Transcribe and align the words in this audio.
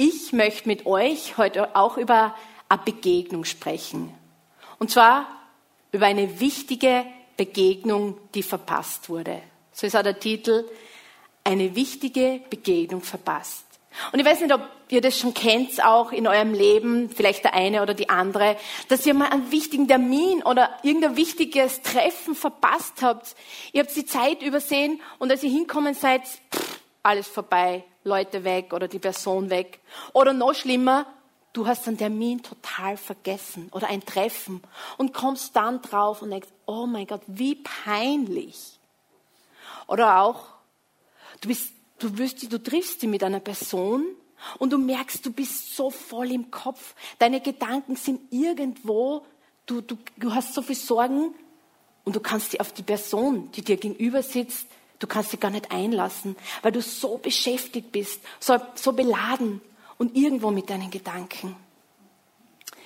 Ich 0.00 0.32
möchte 0.32 0.68
mit 0.68 0.86
euch 0.86 1.38
heute 1.38 1.74
auch 1.74 1.96
über 1.96 2.32
eine 2.68 2.82
Begegnung 2.84 3.44
sprechen. 3.44 4.14
Und 4.78 4.92
zwar 4.92 5.26
über 5.90 6.06
eine 6.06 6.38
wichtige 6.38 7.04
Begegnung, 7.36 8.16
die 8.32 8.44
verpasst 8.44 9.08
wurde. 9.08 9.42
So 9.72 9.88
ist 9.88 9.96
auch 9.96 10.04
der 10.04 10.20
Titel, 10.20 10.64
eine 11.42 11.74
wichtige 11.74 12.40
Begegnung 12.48 13.02
verpasst. 13.02 13.64
Und 14.12 14.20
ich 14.20 14.24
weiß 14.24 14.40
nicht, 14.40 14.54
ob 14.54 14.60
ihr 14.88 15.00
das 15.00 15.18
schon 15.18 15.34
kennt, 15.34 15.84
auch 15.84 16.12
in 16.12 16.28
eurem 16.28 16.54
Leben, 16.54 17.10
vielleicht 17.10 17.42
der 17.42 17.54
eine 17.54 17.82
oder 17.82 17.94
die 17.94 18.08
andere, 18.08 18.56
dass 18.86 19.04
ihr 19.04 19.14
mal 19.14 19.30
einen 19.30 19.50
wichtigen 19.50 19.88
Termin 19.88 20.44
oder 20.44 20.78
irgendein 20.84 21.16
wichtiges 21.16 21.82
Treffen 21.82 22.36
verpasst 22.36 23.02
habt. 23.02 23.34
Ihr 23.72 23.82
habt 23.82 23.96
die 23.96 24.06
Zeit 24.06 24.42
übersehen 24.42 25.00
und 25.18 25.32
als 25.32 25.42
ihr 25.42 25.50
hinkommen 25.50 25.94
seid, 25.94 26.22
pff, 26.54 26.78
alles 27.02 27.26
vorbei, 27.26 27.82
Leute 28.04 28.44
weg 28.44 28.72
oder 28.72 28.88
die 28.88 28.98
Person 28.98 29.50
weg. 29.50 29.80
Oder 30.12 30.32
noch 30.32 30.54
schlimmer, 30.54 31.06
du 31.52 31.66
hast 31.66 31.88
einen 31.88 31.98
Termin 31.98 32.42
total 32.42 32.96
vergessen 32.96 33.68
oder 33.72 33.88
ein 33.88 34.04
Treffen 34.04 34.62
und 34.96 35.12
kommst 35.12 35.56
dann 35.56 35.82
drauf 35.82 36.22
und 36.22 36.30
denkst, 36.30 36.48
oh 36.66 36.86
mein 36.86 37.06
Gott, 37.06 37.22
wie 37.26 37.56
peinlich. 37.56 38.78
Oder 39.86 40.20
auch, 40.20 40.44
du 41.40 41.48
bist 41.48 41.72
Du, 41.98 42.16
wirst, 42.16 42.52
du 42.52 42.62
triffst 42.62 43.02
dich 43.02 43.08
mit 43.08 43.24
einer 43.24 43.40
Person 43.40 44.06
und 44.58 44.72
du 44.72 44.78
merkst, 44.78 45.24
du 45.26 45.32
bist 45.32 45.74
so 45.74 45.90
voll 45.90 46.30
im 46.30 46.50
Kopf. 46.50 46.94
Deine 47.18 47.40
Gedanken 47.40 47.96
sind 47.96 48.32
irgendwo. 48.32 49.26
Du, 49.66 49.80
du, 49.80 49.98
du 50.16 50.32
hast 50.32 50.54
so 50.54 50.62
viel 50.62 50.76
Sorgen 50.76 51.34
und 52.04 52.14
du 52.14 52.20
kannst 52.20 52.52
dich 52.52 52.60
auf 52.60 52.72
die 52.72 52.84
Person, 52.84 53.50
die 53.52 53.62
dir 53.62 53.76
gegenüber 53.76 54.22
sitzt, 54.22 54.68
du 54.98 55.06
kannst 55.06 55.32
dich 55.32 55.40
gar 55.40 55.50
nicht 55.50 55.70
einlassen, 55.70 56.36
weil 56.62 56.72
du 56.72 56.82
so 56.82 57.18
beschäftigt 57.18 57.92
bist, 57.92 58.20
so, 58.40 58.56
so 58.74 58.92
beladen 58.92 59.60
und 59.96 60.16
irgendwo 60.16 60.50
mit 60.50 60.70
deinen 60.70 60.90
Gedanken. 60.90 61.56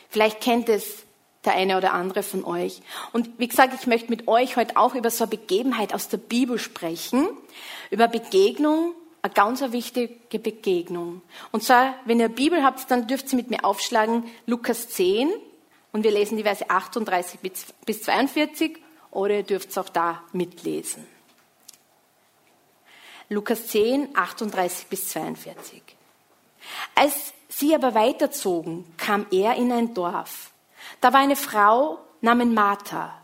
Vielleicht 0.08 0.40
kennt 0.40 0.68
es 0.68 1.04
der 1.44 1.54
eine 1.54 1.76
oder 1.76 1.92
andere 1.92 2.22
von 2.22 2.44
euch. 2.44 2.80
Und 3.12 3.38
wie 3.38 3.48
gesagt, 3.48 3.74
ich 3.74 3.86
möchte 3.86 4.10
mit 4.10 4.28
euch 4.28 4.56
heute 4.56 4.76
auch 4.76 4.94
über 4.94 5.10
so 5.10 5.24
eine 5.24 5.30
Begebenheit 5.30 5.92
aus 5.92 6.08
der 6.08 6.18
Bibel 6.18 6.58
sprechen, 6.58 7.28
über 7.90 8.08
Begegnung 8.08 8.94
eine 9.22 9.32
ganz 9.32 9.60
wichtige 9.72 10.38
Begegnung. 10.38 11.22
Und 11.52 11.62
zwar, 11.62 11.94
wenn 12.04 12.18
ihr 12.18 12.28
Bibel 12.28 12.62
habt, 12.64 12.90
dann 12.90 13.06
dürft 13.06 13.32
ihr 13.32 13.36
mit 13.36 13.50
mir 13.50 13.64
aufschlagen 13.64 14.24
Lukas 14.46 14.88
10 14.88 15.32
und 15.92 16.02
wir 16.02 16.10
lesen 16.10 16.36
die 16.36 16.42
Verse 16.42 16.68
38 16.68 17.38
bis 17.40 18.02
42 18.02 18.78
oder 19.12 19.36
ihr 19.36 19.42
dürft 19.44 19.70
es 19.70 19.78
auch 19.78 19.88
da 19.88 20.22
mitlesen. 20.32 21.06
Lukas 23.32 23.66
10, 23.68 24.14
38 24.14 24.88
bis 24.88 25.08
42. 25.08 25.82
Als 26.94 27.32
sie 27.48 27.74
aber 27.74 27.94
weiterzogen, 27.94 28.84
kam 28.98 29.26
er 29.30 29.54
in 29.54 29.72
ein 29.72 29.94
Dorf. 29.94 30.50
Da 31.00 31.12
war 31.14 31.20
eine 31.20 31.36
Frau 31.36 31.98
namens 32.20 32.54
Martha. 32.54 33.18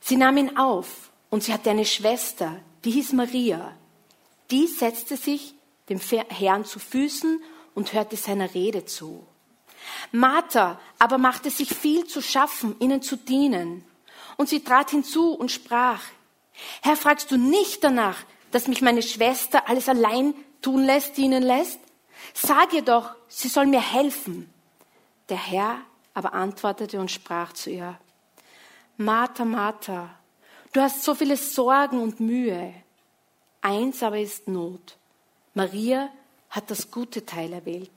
Sie 0.00 0.16
nahm 0.16 0.36
ihn 0.36 0.56
auf 0.58 1.10
und 1.30 1.42
sie 1.42 1.52
hatte 1.52 1.70
eine 1.70 1.86
Schwester, 1.86 2.60
die 2.84 2.90
hieß 2.90 3.14
Maria. 3.14 3.72
Die 4.50 4.66
setzte 4.66 5.16
sich 5.16 5.54
dem 5.88 5.98
Herrn 5.98 6.66
zu 6.66 6.78
Füßen 6.78 7.42
und 7.74 7.94
hörte 7.94 8.16
seiner 8.16 8.52
Rede 8.52 8.84
zu. 8.84 9.26
Martha 10.10 10.78
aber 10.98 11.16
machte 11.16 11.50
sich 11.50 11.74
viel 11.74 12.04
zu 12.04 12.20
schaffen, 12.20 12.76
ihnen 12.80 13.00
zu 13.00 13.16
dienen. 13.16 13.84
Und 14.36 14.50
sie 14.50 14.62
trat 14.62 14.90
hinzu 14.90 15.32
und 15.32 15.50
sprach, 15.50 16.02
Herr, 16.82 16.96
fragst 16.96 17.30
du 17.30 17.38
nicht 17.38 17.82
danach, 17.82 18.18
dass 18.52 18.68
mich 18.68 18.82
meine 18.82 19.02
Schwester 19.02 19.68
alles 19.68 19.88
allein 19.88 20.34
tun 20.60 20.84
lässt, 20.84 21.16
dienen 21.16 21.42
lässt? 21.42 21.80
Sag 22.34 22.72
ihr 22.72 22.82
doch, 22.82 23.16
sie 23.26 23.48
soll 23.48 23.66
mir 23.66 23.80
helfen. 23.80 24.48
Der 25.28 25.38
Herr 25.38 25.78
aber 26.14 26.34
antwortete 26.34 27.00
und 27.00 27.10
sprach 27.10 27.52
zu 27.52 27.70
ihr, 27.70 27.98
Martha, 28.96 29.44
Martha, 29.44 30.10
du 30.72 30.80
hast 30.80 31.02
so 31.02 31.14
viele 31.14 31.36
Sorgen 31.36 32.00
und 32.00 32.20
Mühe. 32.20 32.74
Eins 33.62 34.02
aber 34.02 34.18
ist 34.18 34.48
Not. 34.48 34.96
Maria 35.54 36.10
hat 36.50 36.70
das 36.70 36.90
gute 36.90 37.24
Teil 37.24 37.52
erwählt. 37.52 37.90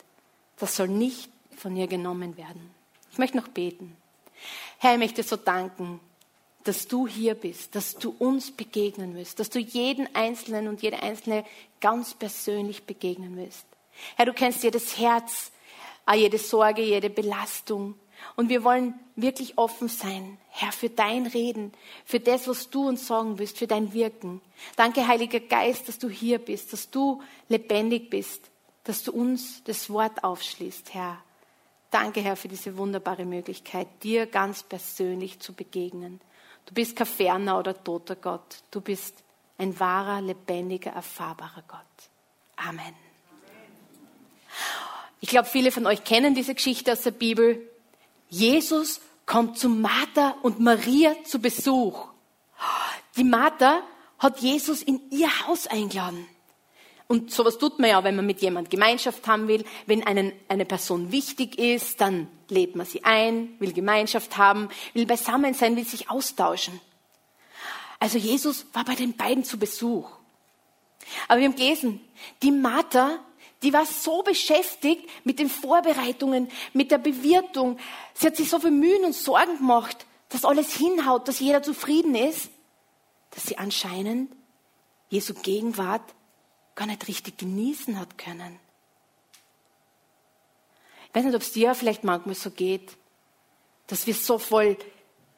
Das 0.58 0.76
soll 0.76 0.88
nicht 0.88 1.30
von 1.58 1.76
ihr 1.76 1.88
genommen 1.88 2.38
werden. 2.38 2.72
Ich 3.12 3.18
möchte 3.18 3.38
noch 3.38 3.50
beten. 3.50 3.96
Herr, 4.78 4.94
ich 4.94 5.00
möchte 5.00 5.24
so 5.24 5.36
danken, 5.36 6.00
dass 6.66 6.88
du 6.88 7.08
hier 7.08 7.36
bist, 7.36 7.76
dass 7.76 7.96
du 7.96 8.16
uns 8.18 8.52
begegnen 8.52 9.16
wirst, 9.16 9.40
dass 9.40 9.50
du 9.50 9.60
jeden 9.60 10.14
Einzelnen 10.16 10.68
und 10.68 10.82
jede 10.82 11.02
Einzelne 11.02 11.46
ganz 11.80 12.14
persönlich 12.14 12.84
begegnen 12.84 13.38
wirst. 13.38 13.66
Herr, 14.16 14.26
du 14.26 14.34
kennst 14.34 14.64
jedes 14.64 14.98
Herz, 14.98 15.52
jede 16.14 16.38
Sorge, 16.38 16.82
jede 16.82 17.10
Belastung. 17.10 17.96
Und 18.36 18.50
wir 18.50 18.64
wollen 18.64 19.00
wirklich 19.16 19.58
offen 19.58 19.88
sein, 19.88 20.38
Herr, 20.50 20.72
für 20.72 20.90
dein 20.90 21.28
Reden, 21.28 21.72
für 22.04 22.20
das, 22.20 22.48
was 22.48 22.70
du 22.70 22.88
uns 22.88 23.06
sagen 23.06 23.38
willst, 23.38 23.58
für 23.58 23.68
dein 23.68 23.94
Wirken. 23.94 24.42
Danke, 24.76 25.08
Heiliger 25.08 25.40
Geist, 25.40 25.88
dass 25.88 26.00
du 26.00 26.10
hier 26.10 26.40
bist, 26.40 26.74
dass 26.74 26.90
du 26.90 27.22
lebendig 27.48 28.10
bist, 28.10 28.50
dass 28.84 29.04
du 29.04 29.12
uns 29.12 29.64
das 29.66 29.90
Wort 29.90 30.24
aufschließt, 30.24 30.94
Herr. 30.94 31.18
Danke, 31.92 32.22
Herr, 32.22 32.36
für 32.36 32.48
diese 32.48 32.78
wunderbare 32.78 33.26
Möglichkeit, 33.26 33.88
dir 34.04 34.26
ganz 34.26 34.64
persönlich 34.64 35.40
zu 35.40 35.54
begegnen. 35.54 36.20
Du 36.66 36.74
bist 36.74 36.96
kein 36.96 37.08
ferner 37.08 37.60
oder 37.60 37.84
toter 37.84 38.16
Gott. 38.16 38.64
Du 38.72 38.82
bist 38.82 39.24
ein 39.58 39.80
wahrer, 39.80 40.22
lebendiger, 40.22 40.92
erfahrbarer 40.92 41.64
Gott. 41.68 41.80
Amen. 42.56 42.94
Ich 45.20 45.30
glaube, 45.30 45.48
viele 45.48 45.72
von 45.72 45.86
euch 45.86 46.04
kennen 46.04 46.36
diese 46.36 46.56
Geschichte 46.56 46.92
aus 46.92 47.02
der 47.02 47.12
Bibel. 47.12 47.60
Jesus 48.30 49.02
kommt 49.26 49.58
zu 49.58 49.70
Martha 49.70 50.36
und 50.42 50.60
Maria 50.60 51.16
zu 51.24 51.40
Besuch. 51.40 52.08
Die 53.16 53.24
Martha 53.24 53.82
hat 54.20 54.40
Jesus 54.40 54.82
in 54.82 55.02
ihr 55.12 55.48
Haus 55.48 55.68
eingeladen. 55.68 56.28
Und 57.08 57.32
sowas 57.32 57.58
tut 57.58 57.80
man 57.80 57.90
ja, 57.90 58.04
wenn 58.04 58.16
man 58.16 58.26
mit 58.26 58.42
jemand 58.42 58.70
Gemeinschaft 58.70 59.28
haben 59.28 59.48
will. 59.48 59.64
Wenn 59.86 60.06
einen, 60.06 60.34
eine 60.48 60.66
Person 60.66 61.12
wichtig 61.12 61.60
ist, 61.60 62.02
dann 62.02 62.28
lädt 62.50 62.76
man 62.76 62.86
sie 62.86 63.04
ein, 63.04 63.56
will 63.60 63.74
Gemeinschaft 63.74 64.38
haben, 64.38 64.70
will 64.94 65.06
beisammen 65.06 65.54
sein, 65.54 65.76
will 65.76 65.86
sich 65.86 66.10
austauschen. 66.10 66.80
Also 68.00 68.18
Jesus 68.18 68.66
war 68.74 68.86
bei 68.86 68.96
den 68.96 69.16
beiden 69.16 69.44
zu 69.44 69.60
Besuch. 69.60 70.10
Aber 71.28 71.40
wir 71.40 71.48
haben 71.48 71.56
gelesen, 71.56 72.02
die 72.42 72.52
Martha 72.52 73.20
die 73.66 73.74
war 73.74 73.86
so 73.86 74.22
beschäftigt 74.22 75.10
mit 75.24 75.40
den 75.40 75.50
Vorbereitungen, 75.50 76.50
mit 76.74 76.92
der 76.92 77.00
Bewirtung. 77.00 77.80
Sie 78.14 78.28
hat 78.28 78.36
sich 78.36 78.50
so 78.50 78.60
viel 78.60 78.70
Mühen 78.70 79.04
und 79.04 79.16
Sorgen 79.16 79.58
gemacht, 79.58 80.06
dass 80.30 80.46
alles 80.46 80.76
hinhaut, 80.76 81.28
dass 81.28 81.40
jeder 81.40 81.64
zufrieden 81.64 82.14
ist, 82.14 82.50
dass 83.32 83.48
sie 83.48 83.58
anscheinend 83.58 84.32
Jesu 85.10 85.34
Gegenwart 85.34 86.04
gar 86.76 86.88
nicht 86.88 87.08
richtig 87.08 87.38
genießen 87.38 88.00
hat 88.00 88.18
können. 88.18 88.60
Ich 91.10 91.16
weiß 91.16 91.26
nicht, 91.26 91.36
ob 91.36 91.42
es 91.42 91.54
dir 91.54 91.74
vielleicht 91.74 92.04
manchmal 92.04 92.36
so 92.36 92.52
geht, 92.52 92.98
dass 93.88 94.06
wir 94.06 94.14
so 94.14 94.38
voll 94.38 94.78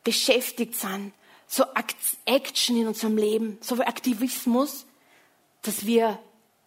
beschäftigt 0.03 0.75
sind, 0.75 1.14
so 1.46 1.66
Action 2.25 2.78
in 2.78 2.88
unserem 2.88 3.18
Leben, 3.18 3.58
so 3.62 3.75
viel 3.75 3.86
Aktivismus, 3.86 4.86
dass 5.62 5.86
wir 5.86 6.20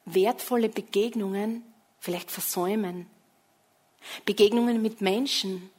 wertvolle 0.05 0.69
Begegnungen 0.69 1.63
vielleicht 1.99 2.31
versäumen. 2.31 3.07
Begegnungen 4.25 4.81
mit 4.81 5.01
Menschen 5.01 5.71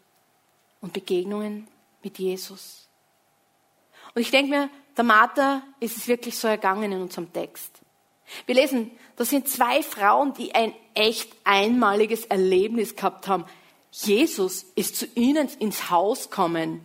und 0.81 0.93
Begegnungen 0.93 1.67
mit 2.03 2.19
Jesus. 2.19 2.87
Und 4.13 4.21
ich 4.21 4.31
denke 4.31 4.49
mir, 4.49 4.69
der 4.97 5.03
Martha 5.03 5.63
ist 5.79 5.97
es 5.97 6.07
wirklich 6.07 6.37
so 6.37 6.47
ergangen 6.47 6.91
in 6.91 7.01
unserem 7.01 7.31
Text. 7.31 7.80
Wir 8.45 8.55
lesen, 8.55 8.91
da 9.15 9.25
sind 9.25 9.47
zwei 9.47 9.83
Frauen, 9.83 10.33
die 10.33 10.55
ein 10.55 10.73
echt 10.93 11.31
einmaliges 11.43 12.25
Erlebnis 12.25 12.95
gehabt 12.95 13.27
haben. 13.27 13.45
Jesus 13.91 14.63
ist 14.75 14.95
zu 14.95 15.05
ihnen 15.15 15.49
ins 15.59 15.89
Haus 15.89 16.29
gekommen. 16.29 16.81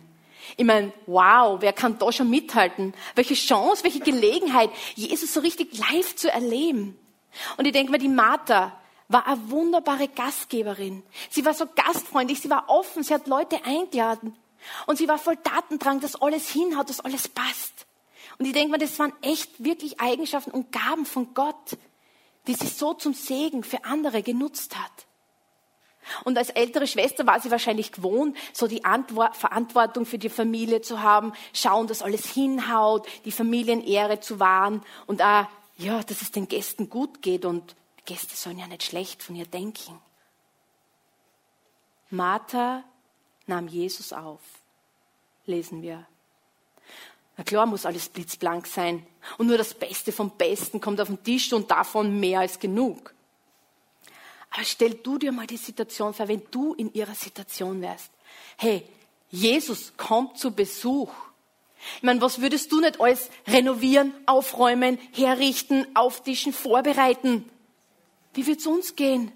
Ich 0.55 0.65
meine, 0.65 0.93
wow, 1.05 1.57
wer 1.61 1.73
kann 1.73 1.97
da 1.99 2.11
schon 2.11 2.29
mithalten? 2.29 2.93
Welche 3.15 3.33
Chance, 3.33 3.83
welche 3.83 3.99
Gelegenheit, 3.99 4.69
Jesus 4.95 5.33
so 5.33 5.39
richtig 5.39 5.77
live 5.77 6.15
zu 6.15 6.31
erleben. 6.31 6.97
Und 7.57 7.65
ich 7.65 7.73
denke 7.73 7.91
mir, 7.91 7.97
die 7.97 8.07
Martha 8.07 8.77
war 9.09 9.25
eine 9.27 9.49
wunderbare 9.49 10.07
Gastgeberin. 10.07 11.03
Sie 11.29 11.45
war 11.45 11.53
so 11.53 11.65
gastfreundlich, 11.65 12.41
sie 12.41 12.49
war 12.49 12.69
offen, 12.69 13.03
sie 13.03 13.13
hat 13.13 13.27
Leute 13.27 13.63
eingeladen. 13.63 14.35
Und 14.85 14.97
sie 14.97 15.07
war 15.07 15.17
voll 15.17 15.37
Datendrang, 15.37 15.99
dass 16.01 16.21
alles 16.21 16.49
hinhaut, 16.49 16.89
dass 16.89 16.99
alles 16.99 17.27
passt. 17.27 17.86
Und 18.39 18.45
ich 18.45 18.53
denke 18.53 18.71
mir, 18.71 18.77
das 18.77 18.97
waren 18.99 19.13
echt 19.21 19.63
wirklich 19.63 19.99
Eigenschaften 19.99 20.51
und 20.51 20.71
Gaben 20.71 21.05
von 21.05 21.33
Gott, 21.33 21.77
die 22.45 22.53
sie 22.53 22.67
so 22.67 22.93
zum 22.93 23.13
Segen 23.13 23.63
für 23.63 23.83
andere 23.83 24.21
genutzt 24.21 24.77
hat. 24.77 25.07
Und 26.23 26.37
als 26.37 26.49
ältere 26.49 26.87
Schwester 26.87 27.27
war 27.27 27.39
sie 27.39 27.51
wahrscheinlich 27.51 27.91
gewohnt, 27.91 28.37
so 28.53 28.67
die 28.67 28.85
Antwort, 28.85 29.35
Verantwortung 29.35 30.05
für 30.05 30.17
die 30.17 30.29
Familie 30.29 30.81
zu 30.81 31.01
haben, 31.01 31.33
schauen, 31.51 31.87
dass 31.87 32.01
alles 32.01 32.25
hinhaut, 32.31 33.07
die 33.25 33.31
Familienehre 33.31 34.19
zu 34.19 34.39
wahren 34.39 34.83
und 35.05 35.21
auch 35.21 35.47
ja, 35.77 36.01
dass 36.03 36.21
es 36.21 36.31
den 36.31 36.47
Gästen 36.47 36.89
gut 36.89 37.21
geht 37.21 37.45
und 37.45 37.75
Gäste 38.05 38.35
sollen 38.35 38.57
ja 38.57 38.67
nicht 38.67 38.83
schlecht 38.83 39.21
von 39.21 39.35
ihr 39.35 39.45
denken. 39.45 39.99
Martha 42.09 42.83
nahm 43.45 43.67
Jesus 43.67 44.13
auf, 44.13 44.41
lesen 45.45 45.81
wir. 45.81 46.05
Na 47.37 47.43
klar 47.43 47.67
muss 47.67 47.85
alles 47.85 48.09
blitzblank 48.09 48.65
sein 48.65 49.05
und 49.37 49.47
nur 49.47 49.57
das 49.57 49.75
Beste 49.75 50.11
vom 50.11 50.31
Besten 50.31 50.81
kommt 50.81 50.99
auf 50.99 51.07
den 51.07 51.23
Tisch 51.23 51.53
und 51.53 51.69
davon 51.69 52.19
mehr 52.19 52.39
als 52.39 52.59
genug. 52.59 53.13
Aber 54.49 54.63
stell 54.63 54.95
du 54.95 55.19
dir 55.19 55.31
mal 55.31 55.45
die 55.45 55.57
Situation 55.57 56.15
vor, 56.15 56.27
wenn 56.27 56.41
du 56.49 56.73
in 56.73 56.91
ihrer 56.93 57.13
Situation 57.13 57.79
wärst. 57.81 58.11
Hey, 58.57 58.87
Jesus 59.29 59.93
kommt 59.97 60.39
zu 60.39 60.51
Besuch. 60.51 61.13
Ich 61.97 62.03
meine, 62.03 62.21
was 62.21 62.41
würdest 62.41 62.71
du 62.71 62.79
nicht 62.79 62.99
alles 62.99 63.29
renovieren, 63.45 64.13
aufräumen, 64.25 64.97
herrichten, 65.13 65.85
auftischen, 65.95 66.53
vorbereiten? 66.53 67.47
Wie 68.33 68.47
wird's 68.47 68.65
uns 68.65 68.95
gehen? 68.95 69.31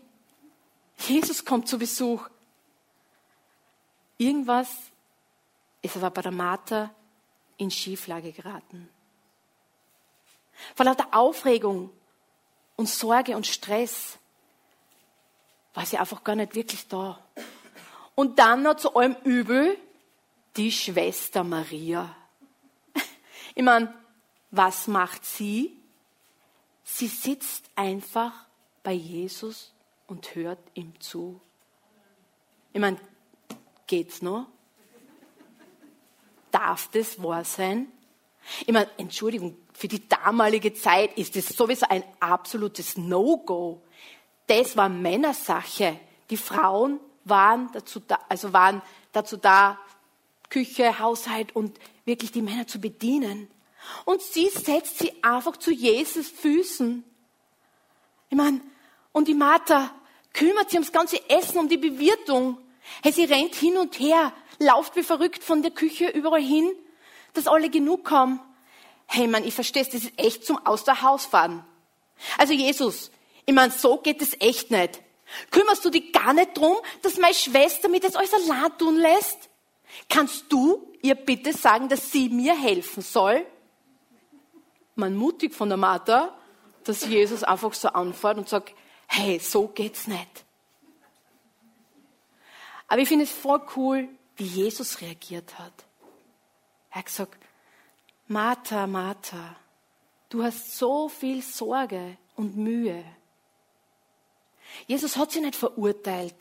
Jesus 0.97 1.45
kommt 1.45 1.67
zu 1.67 1.77
Besuch. 1.77 2.27
Irgendwas 4.17 4.69
ist 5.83 5.97
aber 5.97 6.09
bei 6.09 6.21
der 6.23 6.31
Martha 6.31 6.91
in 7.61 7.69
Schieflage 7.69 8.31
geraten. 8.31 8.89
Vor 10.73 10.83
lauter 10.83 11.09
Aufregung 11.11 11.91
und 12.75 12.89
Sorge 12.89 13.35
und 13.35 13.45
Stress 13.45 14.17
war 15.75 15.85
sie 15.85 15.99
einfach 15.99 16.23
gar 16.23 16.35
nicht 16.35 16.55
wirklich 16.55 16.87
da. 16.87 17.23
Und 18.15 18.39
dann 18.39 18.63
noch 18.63 18.77
zu 18.77 18.95
allem 18.95 19.15
Übel 19.23 19.77
die 20.57 20.71
Schwester 20.71 21.43
Maria. 21.43 22.15
Ich 23.53 23.63
meine, 23.63 23.93
was 24.49 24.87
macht 24.87 25.23
sie? 25.23 25.77
Sie 26.83 27.07
sitzt 27.07 27.65
einfach 27.75 28.33
bei 28.81 28.93
Jesus 28.93 29.71
und 30.07 30.33
hört 30.33 30.59
ihm 30.73 30.99
zu. 30.99 31.39
Ich 32.73 32.79
meine, 32.79 32.99
geht's 33.85 34.21
noch? 34.21 34.47
Darf 36.63 36.89
das 36.91 37.21
wahr 37.23 37.43
sein? 37.43 37.91
Ich 38.67 38.71
meine, 38.71 38.87
Entschuldigung, 38.97 39.57
für 39.73 39.87
die 39.87 40.07
damalige 40.07 40.75
Zeit 40.75 41.17
ist 41.17 41.35
das 41.35 41.47
sowieso 41.47 41.87
ein 41.89 42.03
absolutes 42.19 42.97
No-Go. 42.97 43.81
Das 44.45 44.77
war 44.77 44.87
Männersache. 44.87 45.99
Die 46.29 46.37
Frauen 46.37 46.99
waren 47.23 47.71
dazu 47.73 47.99
da, 47.99 48.19
also 48.29 48.53
waren 48.53 48.83
dazu 49.11 49.37
da, 49.37 49.79
Küche, 50.51 50.99
Haushalt 50.99 51.55
und 51.55 51.79
wirklich 52.05 52.31
die 52.31 52.43
Männer 52.43 52.67
zu 52.67 52.79
bedienen. 52.79 53.47
Und 54.05 54.21
sie 54.21 54.49
setzt 54.49 54.99
sie 54.99 55.11
einfach 55.23 55.57
zu 55.57 55.71
Jesus 55.71 56.29
Füßen. 56.29 57.03
Ich 58.29 58.37
meine, 58.37 58.61
und 59.13 59.27
die 59.27 59.33
Martha 59.33 59.89
kümmert 60.31 60.69
sich 60.69 60.77
ums 60.77 60.91
ganze 60.91 61.27
Essen, 61.27 61.57
um 61.57 61.67
die 61.67 61.77
Bewirtung. 61.77 62.59
Hey, 63.03 63.11
sie 63.11 63.25
rennt 63.25 63.55
hin 63.55 63.77
und 63.77 63.99
her, 63.99 64.33
lauft 64.59 64.95
wie 64.95 65.03
verrückt 65.03 65.43
von 65.43 65.61
der 65.61 65.71
Küche 65.71 66.07
überall 66.07 66.41
hin, 66.41 66.71
dass 67.33 67.47
alle 67.47 67.69
genug 67.69 68.11
haben. 68.11 68.39
Hey, 69.07 69.27
man, 69.27 69.43
ich 69.45 69.53
verstehe 69.53 69.81
es, 69.81 69.89
das 69.89 70.03
ist 70.03 70.13
echt 70.17 70.45
zum 70.45 70.65
Aus 70.65 70.83
der 70.83 71.01
Haus 71.01 71.25
fahren. 71.25 71.65
Also 72.37 72.53
Jesus, 72.53 73.11
ich 73.45 73.53
meine, 73.53 73.71
so 73.71 73.97
geht 73.97 74.21
es 74.21 74.39
echt 74.39 74.71
nicht. 74.71 75.01
Kümmerst 75.49 75.83
du 75.85 75.89
dich 75.89 76.11
gar 76.11 76.33
nicht 76.33 76.57
drum, 76.57 76.75
dass 77.01 77.17
meine 77.17 77.33
Schwester 77.33 77.89
mir 77.89 77.99
das 77.99 78.15
alles 78.15 78.33
allein 78.33 78.77
tun 78.77 78.97
lässt? 78.97 79.49
Kannst 80.09 80.45
du 80.49 80.93
ihr 81.01 81.15
bitte 81.15 81.53
sagen, 81.53 81.89
dass 81.89 82.11
sie 82.11 82.29
mir 82.29 82.57
helfen 82.57 83.01
soll? 83.01 83.45
Man 84.95 85.15
mutig 85.15 85.53
von 85.53 85.69
der 85.69 85.77
Martha, 85.77 86.35
dass 86.83 87.05
Jesus 87.05 87.43
einfach 87.43 87.73
so 87.73 87.89
anfährt 87.89 88.37
und 88.37 88.49
sagt, 88.49 88.73
hey, 89.07 89.39
so 89.39 89.67
geht's 89.67 90.07
nicht. 90.07 90.45
Aber 92.91 92.99
ich 92.99 93.07
finde 93.07 93.23
es 93.23 93.31
voll 93.31 93.61
cool, 93.77 94.09
wie 94.35 94.43
Jesus 94.43 94.99
reagiert 94.99 95.57
hat. 95.57 95.71
Er 96.89 96.97
hat 96.97 97.05
gesagt, 97.05 97.41
Martha, 98.27 98.85
Martha, 98.85 99.55
du 100.27 100.43
hast 100.43 100.77
so 100.77 101.07
viel 101.07 101.41
Sorge 101.41 102.17
und 102.35 102.57
Mühe. 102.57 103.01
Jesus 104.87 105.15
hat 105.15 105.31
sie 105.31 105.39
nicht 105.39 105.55
verurteilt 105.55 106.35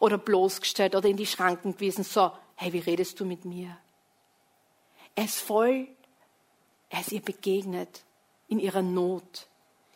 oder 0.00 0.18
bloßgestellt 0.18 0.96
oder 0.96 1.08
in 1.08 1.16
die 1.16 1.26
Schranken 1.26 1.74
gewiesen, 1.74 2.02
so, 2.02 2.32
hey, 2.56 2.72
wie 2.72 2.80
redest 2.80 3.20
du 3.20 3.24
mit 3.24 3.44
mir? 3.44 3.78
Er 5.14 5.26
ist 5.26 5.38
voll, 5.38 5.86
er 6.88 7.02
ist 7.02 7.12
ihr 7.12 7.22
begegnet 7.22 8.02
in 8.48 8.58
ihrer 8.58 8.82
Not. 8.82 9.46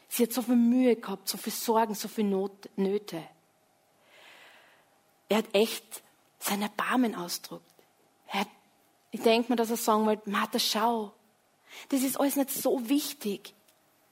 Sie 0.09 0.23
hat 0.23 0.33
so 0.33 0.43
viel 0.43 0.55
Mühe 0.55 0.95
gehabt, 0.95 1.29
so 1.29 1.39
viel 1.39 1.53
Sorgen, 1.53 1.97
so 1.97 2.07
viel 2.07 2.23
Not, 2.23 2.69
Nöte. 2.77 3.25
Er 5.29 5.39
hat 5.39 5.55
echt 5.55 6.03
sein 6.39 6.63
Erbarmen 6.63 7.15
ausdrückt. 7.15 7.65
Er 8.29 8.41
hat, 8.41 8.49
ich 9.11 9.21
denke 9.21 9.53
mir, 9.53 9.57
dass 9.57 9.71
er 9.71 9.77
sagen 9.77 10.07
wollte, 10.07 10.31
Martha, 10.31 10.59
schau, 10.59 11.13
das 11.91 12.03
ist 12.03 12.19
alles 12.19 12.37
nicht 12.37 12.51
so 12.51 12.89
wichtig. 12.89 13.55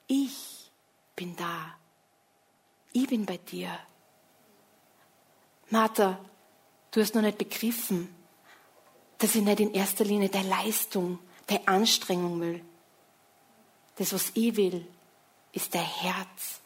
Ich 0.06 0.70
bin 1.14 1.36
da. 1.36 1.74
Ich 2.92 3.08
bin 3.08 3.26
bei 3.26 3.38
dir. 3.38 3.78
Martha, 5.70 6.18
du 6.90 7.00
hast 7.00 7.14
noch 7.14 7.22
nicht 7.22 7.38
begriffen, 7.38 8.14
dass 9.18 9.34
ich 9.34 9.42
nicht 9.42 9.60
in 9.60 9.74
erster 9.74 10.04
Linie 10.04 10.28
deine 10.28 10.48
Leistung, 10.48 11.18
deine 11.46 11.66
Anstrengung 11.66 12.40
will. 12.40 12.64
Das, 13.96 14.12
was 14.12 14.30
ich 14.34 14.56
will, 14.56 14.86
ist 15.52 15.74
dein 15.74 15.84
Herz, 15.84 16.60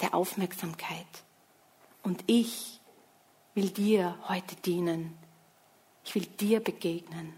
der 0.00 0.14
Aufmerksamkeit. 0.14 1.06
Und 2.02 2.24
ich 2.26 2.80
will 3.54 3.70
dir 3.70 4.18
heute 4.28 4.56
dienen. 4.56 5.16
Ich 6.04 6.14
will 6.14 6.26
dir 6.26 6.60
begegnen. 6.60 7.32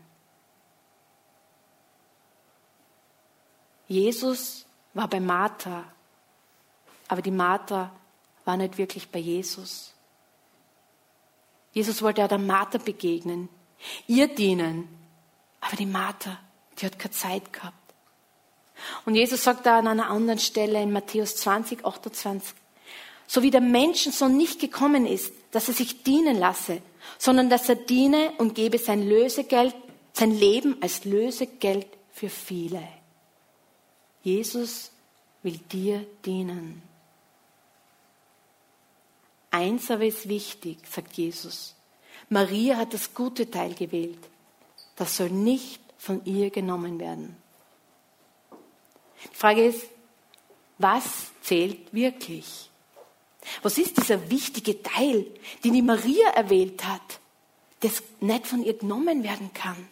Jesus 3.86 4.66
war 4.94 5.08
bei 5.08 5.20
Martha, 5.20 5.84
aber 7.08 7.22
die 7.22 7.30
Martha 7.30 7.92
war 8.44 8.56
nicht 8.56 8.78
wirklich 8.78 9.08
bei 9.08 9.20
Jesus. 9.20 9.92
Jesus 11.72 12.02
wollte 12.02 12.22
ja 12.22 12.28
der 12.28 12.38
Martha 12.38 12.78
begegnen, 12.78 13.48
ihr 14.06 14.34
dienen, 14.34 14.88
aber 15.60 15.76
die 15.76 15.86
Martha, 15.86 16.38
die 16.78 16.86
hat 16.86 16.98
keine 16.98 17.12
Zeit 17.12 17.52
gehabt. 17.52 17.76
Und 19.04 19.14
Jesus 19.14 19.44
sagt 19.44 19.66
da 19.66 19.78
an 19.78 19.86
einer 19.86 20.10
anderen 20.10 20.38
Stelle 20.38 20.82
in 20.82 20.92
Matthäus 20.92 21.36
20, 21.36 21.84
28, 21.84 22.54
so 23.26 23.42
wie 23.42 23.50
der 23.50 23.60
Menschensohn 23.60 24.36
nicht 24.36 24.60
gekommen 24.60 25.06
ist, 25.06 25.32
dass 25.56 25.68
er 25.68 25.74
sich 25.74 26.02
dienen 26.02 26.38
lasse, 26.38 26.82
sondern 27.16 27.48
dass 27.48 27.66
er 27.70 27.76
diene 27.76 28.32
und 28.36 28.54
gebe 28.54 28.76
sein 28.76 29.08
Lösegeld, 29.08 29.74
sein 30.12 30.30
Leben 30.30 30.76
als 30.82 31.06
Lösegeld 31.06 31.86
für 32.12 32.28
viele. 32.28 32.86
Jesus 34.22 34.90
will 35.42 35.56
dir 35.72 36.06
dienen. 36.26 36.82
Eins 39.50 39.90
aber 39.90 40.04
ist 40.04 40.28
wichtig, 40.28 40.76
sagt 40.90 41.14
Jesus. 41.14 41.74
Maria 42.28 42.76
hat 42.76 42.92
das 42.92 43.14
gute 43.14 43.50
Teil 43.50 43.72
gewählt. 43.72 44.18
Das 44.94 45.16
soll 45.16 45.30
nicht 45.30 45.80
von 45.96 46.22
ihr 46.26 46.50
genommen 46.50 47.00
werden. 47.00 47.34
Die 49.32 49.34
Frage 49.34 49.64
ist, 49.64 49.86
was 50.76 51.30
zählt 51.40 51.94
wirklich? 51.94 52.68
Was 53.62 53.78
ist 53.78 53.96
dieser 53.96 54.30
wichtige 54.30 54.82
Teil, 54.82 55.26
den 55.64 55.72
die 55.74 55.82
Maria 55.82 56.28
erwählt 56.30 56.84
hat, 56.84 57.20
das 57.80 58.02
nicht 58.20 58.46
von 58.46 58.64
ihr 58.64 58.74
genommen 58.74 59.22
werden 59.22 59.52
kann? 59.52 59.88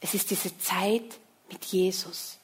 Es 0.00 0.14
ist 0.14 0.30
diese 0.30 0.58
Zeit 0.58 1.18
mit 1.50 1.64
Jesus, 1.64 2.38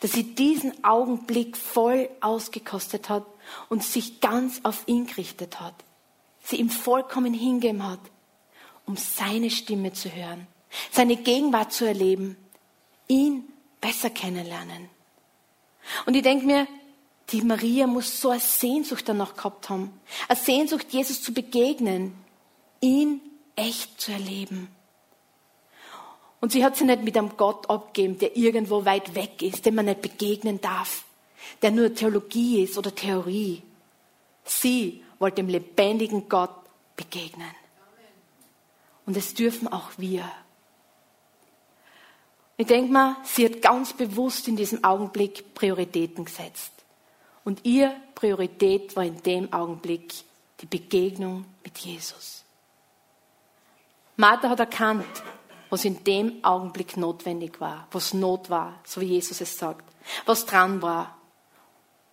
dass 0.00 0.12
sie 0.12 0.34
diesen 0.34 0.84
Augenblick 0.84 1.56
voll 1.56 2.08
ausgekostet 2.20 3.08
hat 3.08 3.26
und 3.68 3.84
sich 3.84 4.20
ganz 4.20 4.60
auf 4.62 4.84
ihn 4.86 5.06
gerichtet 5.06 5.60
hat, 5.60 5.74
sie 6.42 6.56
ihm 6.56 6.70
vollkommen 6.70 7.34
hingegeben 7.34 7.86
hat, 7.86 8.00
um 8.86 8.96
seine 8.96 9.50
Stimme 9.50 9.92
zu 9.92 10.10
hören, 10.10 10.46
seine 10.90 11.16
Gegenwart 11.16 11.72
zu 11.72 11.84
erleben, 11.84 12.36
ihn 13.06 13.44
besser 13.80 14.10
kennenlernen. 14.10 14.88
Und 16.06 16.14
ich 16.14 16.22
denke 16.22 16.46
mir, 16.46 16.66
die 17.30 17.42
Maria 17.42 17.86
muss 17.86 18.20
so 18.20 18.30
eine 18.30 18.40
Sehnsucht 18.40 19.08
danach 19.08 19.36
gehabt 19.36 19.68
haben. 19.68 20.00
Eine 20.28 20.38
Sehnsucht, 20.38 20.86
Jesus 20.90 21.22
zu 21.22 21.32
begegnen, 21.32 22.14
ihn 22.80 23.20
echt 23.54 24.00
zu 24.00 24.12
erleben. 24.12 24.68
Und 26.40 26.52
sie 26.52 26.64
hat 26.64 26.76
sie 26.76 26.84
nicht 26.84 27.02
mit 27.02 27.16
einem 27.16 27.36
Gott 27.36 27.68
abgegeben, 27.68 28.18
der 28.18 28.36
irgendwo 28.36 28.84
weit 28.84 29.14
weg 29.14 29.42
ist, 29.42 29.66
dem 29.66 29.74
man 29.74 29.86
nicht 29.86 30.02
begegnen 30.02 30.60
darf, 30.60 31.04
der 31.62 31.72
nur 31.72 31.94
Theologie 31.94 32.62
ist 32.62 32.78
oder 32.78 32.94
Theorie. 32.94 33.62
Sie 34.44 35.02
wollte 35.18 35.42
dem 35.42 35.48
lebendigen 35.48 36.28
Gott 36.28 36.54
begegnen. 36.96 37.50
Und 39.04 39.16
es 39.16 39.34
dürfen 39.34 39.68
auch 39.68 39.90
wir. 39.96 40.30
Ich 42.56 42.66
denke 42.66 42.92
mal, 42.92 43.16
sie 43.24 43.44
hat 43.44 43.62
ganz 43.62 43.92
bewusst 43.92 44.48
in 44.48 44.56
diesem 44.56 44.84
Augenblick 44.84 45.54
Prioritäten 45.54 46.24
gesetzt. 46.24 46.72
Und 47.48 47.64
ihr 47.64 47.96
Priorität 48.14 48.94
war 48.94 49.04
in 49.04 49.22
dem 49.22 49.50
Augenblick 49.54 50.12
die 50.60 50.66
Begegnung 50.66 51.46
mit 51.64 51.78
Jesus. 51.78 52.44
Martha 54.16 54.50
hat 54.50 54.60
erkannt, 54.60 55.06
was 55.70 55.86
in 55.86 56.04
dem 56.04 56.44
Augenblick 56.44 56.98
notwendig 56.98 57.58
war, 57.58 57.88
was 57.90 58.12
Not 58.12 58.50
war, 58.50 58.78
so 58.84 59.00
wie 59.00 59.06
Jesus 59.06 59.40
es 59.40 59.56
sagt, 59.56 59.82
was 60.26 60.44
dran 60.44 60.82
war. 60.82 61.16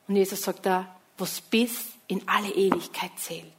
Und 0.08 0.15
Jesus 0.15 0.42
sagt 0.42 0.65
da, 0.65 0.96
was 1.18 1.42
bis 1.42 1.88
in 2.08 2.25
alle 2.30 2.54
Ewigkeit 2.54 3.12
zählt. 3.18 3.51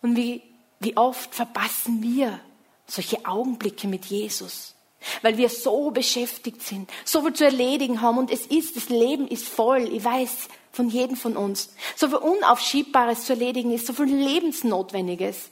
Und 0.00 0.16
wie, 0.16 0.42
wie 0.78 0.96
oft 0.96 1.34
verpassen 1.34 2.02
wir 2.02 2.40
solche 2.86 3.26
Augenblicke 3.26 3.86
mit 3.88 4.06
Jesus, 4.06 4.74
weil 5.22 5.36
wir 5.36 5.48
so 5.48 5.90
beschäftigt 5.90 6.62
sind, 6.62 6.90
so 7.04 7.22
viel 7.22 7.32
zu 7.32 7.44
erledigen 7.44 8.00
haben 8.00 8.18
und 8.18 8.30
es 8.30 8.46
ist, 8.46 8.76
das 8.76 8.88
Leben 8.88 9.28
ist 9.28 9.48
voll, 9.48 9.88
ich 9.92 10.04
weiß 10.04 10.48
von 10.72 10.88
jedem 10.88 11.16
von 11.16 11.36
uns, 11.36 11.74
so 11.96 12.08
viel 12.08 12.18
Unaufschiebbares 12.18 13.24
zu 13.24 13.32
erledigen 13.32 13.72
ist, 13.72 13.86
so 13.86 13.92
viel 13.92 14.06
Lebensnotwendiges. 14.06 15.50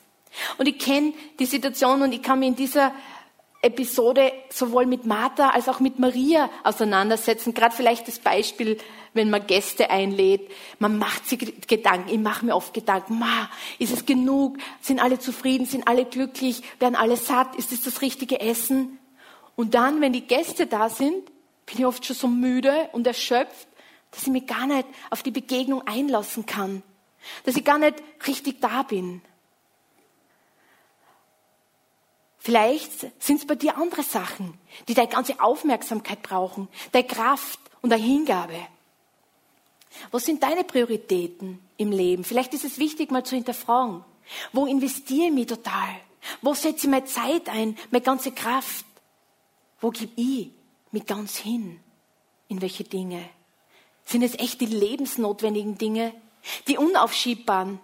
Und 0.59 0.69
ich 0.69 0.79
kenne 0.79 1.13
die 1.39 1.47
Situation 1.47 2.03
und 2.03 2.13
ich 2.13 2.23
kann 2.23 2.39
mich 2.39 2.49
in 2.49 2.57
dieser 2.57 2.93
Episode 3.61 4.33
sowohl 4.51 4.87
mit 4.87 5.05
Martha 5.05 5.51
als 5.51 5.69
auch 5.69 5.81
mit 5.81 5.99
Maria 5.99 6.49
auseinandersetzen. 6.63 7.55
Gerade 7.55 7.75
vielleicht 7.75 8.07
das 8.07 8.21
Beispiel, 8.21 8.79
wenn 9.15 9.31
man 9.31 9.47
Gäste 9.47 9.91
einlädt. 9.91 10.49
Man 10.79 10.99
macht 10.99 11.29
sich 11.29 11.67
Gedanken. 11.67 12.09
Ich 12.09 12.19
mache 12.19 12.47
mir 12.47 12.55
oft 12.55 12.73
Gedanken. 12.73 13.19
Ma, 13.19 13.51
ist 13.79 13.93
es 13.93 14.07
genug? 14.07 14.59
Sind 14.81 15.01
alle 15.01 15.19
zufrieden? 15.19 15.67
Sind 15.67 15.89
alle 15.89 16.05
glücklich? 16.05 16.63
Werden 16.79 16.95
alle 16.95 17.17
satt? 17.17 17.57
Ist 17.57 17.73
es 17.73 17.83
das 17.83 18.01
richtige 18.01 18.41
Essen? 18.41 18.98
Und 19.59 19.75
dann, 19.75 20.01
wenn 20.01 20.13
die 20.13 20.25
Gäste 20.25 20.69
da 20.69 20.89
sind, 20.89 21.27
bin 21.67 21.79
ich 21.79 21.85
oft 21.85 22.05
schon 22.05 22.15
so 22.15 22.29
müde 22.29 22.89
und 22.93 23.09
erschöpft, 23.09 23.67
dass 24.13 24.23
ich 24.23 24.29
mich 24.29 24.47
gar 24.47 24.69
nicht 24.69 24.87
auf 25.11 25.25
die 25.25 25.33
Begegnung 25.33 25.85
einlassen 25.85 26.47
kann. 26.47 26.85
Dass 27.43 27.57
ich 27.57 27.65
gar 27.65 27.79
nicht 27.79 27.97
richtig 28.29 28.61
da 28.61 28.85
bin. 28.85 29.21
Vielleicht 32.39 33.01
sind 33.21 33.41
es 33.41 33.47
bei 33.49 33.57
dir 33.57 33.77
andere 33.77 34.05
Sachen, 34.05 34.57
die 34.87 34.95
deine 34.95 35.09
ganze 35.09 35.41
Aufmerksamkeit 35.41 36.23
brauchen, 36.23 36.69
deine 36.93 37.09
Kraft 37.09 37.59
und 37.83 37.91
deine 37.91 38.05
Hingabe. 38.05 38.61
Was 40.13 40.25
sind 40.25 40.41
deine 40.41 40.63
Prioritäten 40.63 41.59
im 41.79 41.91
Leben? 41.91 42.23
Vielleicht 42.23 42.55
ist 42.55 42.65
es 42.65 42.79
wichtig, 42.79 43.11
mal 43.11 43.25
zu 43.25 43.35
hinterfragen. 43.35 44.05
Wo 44.53 44.67
investiere 44.67 45.27
ich 45.27 45.33
mich 45.33 45.47
total? 45.47 45.89
Wo 46.43 46.55
setze 46.55 46.87
ich 46.87 46.91
meine 46.91 47.07
Zeit 47.07 47.49
ein, 47.49 47.77
meine 47.91 48.05
ganze 48.05 48.31
Kraft? 48.31 48.85
Wo 49.81 49.91
gebe 49.91 50.13
ich 50.17 50.51
mich 50.91 51.07
ganz 51.07 51.37
hin? 51.37 51.81
In 52.49 52.63
welche 52.63 52.85
Dinge? 52.85 53.29
Sind 54.05 54.23
es 54.23 54.35
echt 54.39 54.61
die 54.61 54.67
lebensnotwendigen 54.67 55.77
Dinge? 55.77 56.15
Die 56.67 56.79
unaufschiebbaren? 56.79 57.79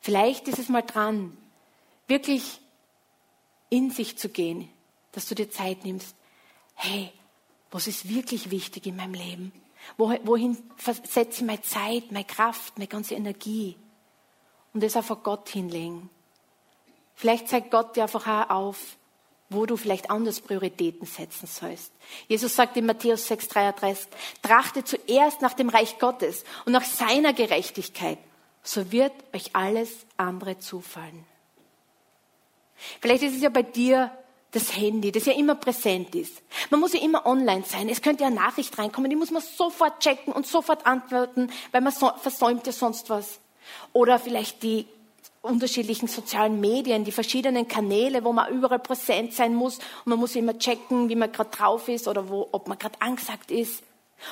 Vielleicht 0.00 0.46
ist 0.46 0.58
es 0.58 0.68
mal 0.68 0.82
dran, 0.82 1.36
wirklich 2.06 2.60
in 3.70 3.90
sich 3.90 4.18
zu 4.18 4.28
gehen, 4.28 4.68
dass 5.12 5.26
du 5.26 5.34
dir 5.34 5.50
Zeit 5.50 5.84
nimmst. 5.84 6.14
Hey, 6.74 7.12
was 7.70 7.86
ist 7.86 8.08
wirklich 8.08 8.50
wichtig 8.50 8.86
in 8.86 8.96
meinem 8.96 9.14
Leben? 9.14 9.52
Wohin 9.96 10.56
setze 11.04 11.40
ich 11.40 11.46
meine 11.46 11.62
Zeit, 11.62 12.12
meine 12.12 12.24
Kraft, 12.24 12.76
meine 12.76 12.88
ganze 12.88 13.14
Energie? 13.14 13.76
Und 14.74 14.82
das 14.82 14.96
einfach 14.96 15.22
Gott 15.22 15.48
hinlegen. 15.48 16.10
Vielleicht 17.14 17.48
zeigt 17.48 17.70
Gott 17.70 17.96
dir 17.96 18.02
einfach 18.02 18.26
auch 18.26 18.50
auf, 18.50 18.97
wo 19.50 19.66
du 19.66 19.76
vielleicht 19.76 20.10
anders 20.10 20.40
Prioritäten 20.40 21.06
setzen 21.06 21.46
sollst. 21.46 21.92
Jesus 22.26 22.54
sagt 22.54 22.76
in 22.76 22.86
Matthäus 22.86 23.30
6,33, 23.30 24.06
trachte 24.42 24.84
zuerst 24.84 25.40
nach 25.40 25.54
dem 25.54 25.68
Reich 25.68 25.98
Gottes 25.98 26.44
und 26.66 26.72
nach 26.72 26.84
seiner 26.84 27.32
Gerechtigkeit, 27.32 28.18
so 28.62 28.92
wird 28.92 29.12
euch 29.34 29.50
alles 29.54 29.90
andere 30.16 30.58
zufallen. 30.58 31.24
Vielleicht 33.00 33.22
ist 33.22 33.36
es 33.36 33.42
ja 33.42 33.48
bei 33.48 33.62
dir 33.62 34.10
das 34.50 34.76
Handy, 34.76 35.12
das 35.12 35.26
ja 35.26 35.32
immer 35.32 35.54
präsent 35.54 36.14
ist. 36.14 36.42
Man 36.70 36.80
muss 36.80 36.94
ja 36.94 37.00
immer 37.00 37.26
online 37.26 37.64
sein. 37.64 37.88
Es 37.88 38.00
könnte 38.00 38.22
ja 38.22 38.28
eine 38.28 38.36
Nachricht 38.36 38.78
reinkommen, 38.78 39.10
die 39.10 39.16
muss 39.16 39.30
man 39.30 39.42
sofort 39.42 40.00
checken 40.00 40.32
und 40.32 40.46
sofort 40.46 40.86
antworten, 40.86 41.50
weil 41.72 41.80
man 41.80 41.92
so, 41.92 42.10
versäumt 42.20 42.66
ja 42.66 42.72
sonst 42.72 43.10
was. 43.10 43.40
Oder 43.92 44.18
vielleicht 44.18 44.62
die 44.62 44.86
unterschiedlichen 45.42 46.08
sozialen 46.08 46.60
Medien, 46.60 47.04
die 47.04 47.12
verschiedenen 47.12 47.68
Kanäle, 47.68 48.24
wo 48.24 48.32
man 48.32 48.52
überall 48.52 48.78
präsent 48.78 49.32
sein 49.34 49.54
muss 49.54 49.78
und 49.78 50.06
man 50.06 50.18
muss 50.18 50.36
immer 50.36 50.58
checken, 50.58 51.08
wie 51.08 51.16
man 51.16 51.32
gerade 51.32 51.50
drauf 51.50 51.88
ist 51.88 52.08
oder 52.08 52.28
wo, 52.28 52.48
ob 52.52 52.68
man 52.68 52.78
gerade 52.78 53.00
angesagt 53.00 53.50
ist. 53.50 53.82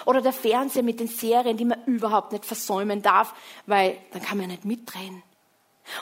Oder 0.05 0.21
der 0.21 0.33
Fernseher 0.33 0.83
mit 0.83 0.99
den 0.99 1.09
Serien, 1.09 1.57
die 1.57 1.65
man 1.65 1.85
überhaupt 1.85 2.33
nicht 2.33 2.45
versäumen 2.45 3.03
darf, 3.03 3.35
weil 3.67 3.97
dann 4.13 4.23
kann 4.23 4.37
man 4.37 4.49
ja 4.49 4.57
nicht 4.57 4.65
mitdrehen. 4.65 5.23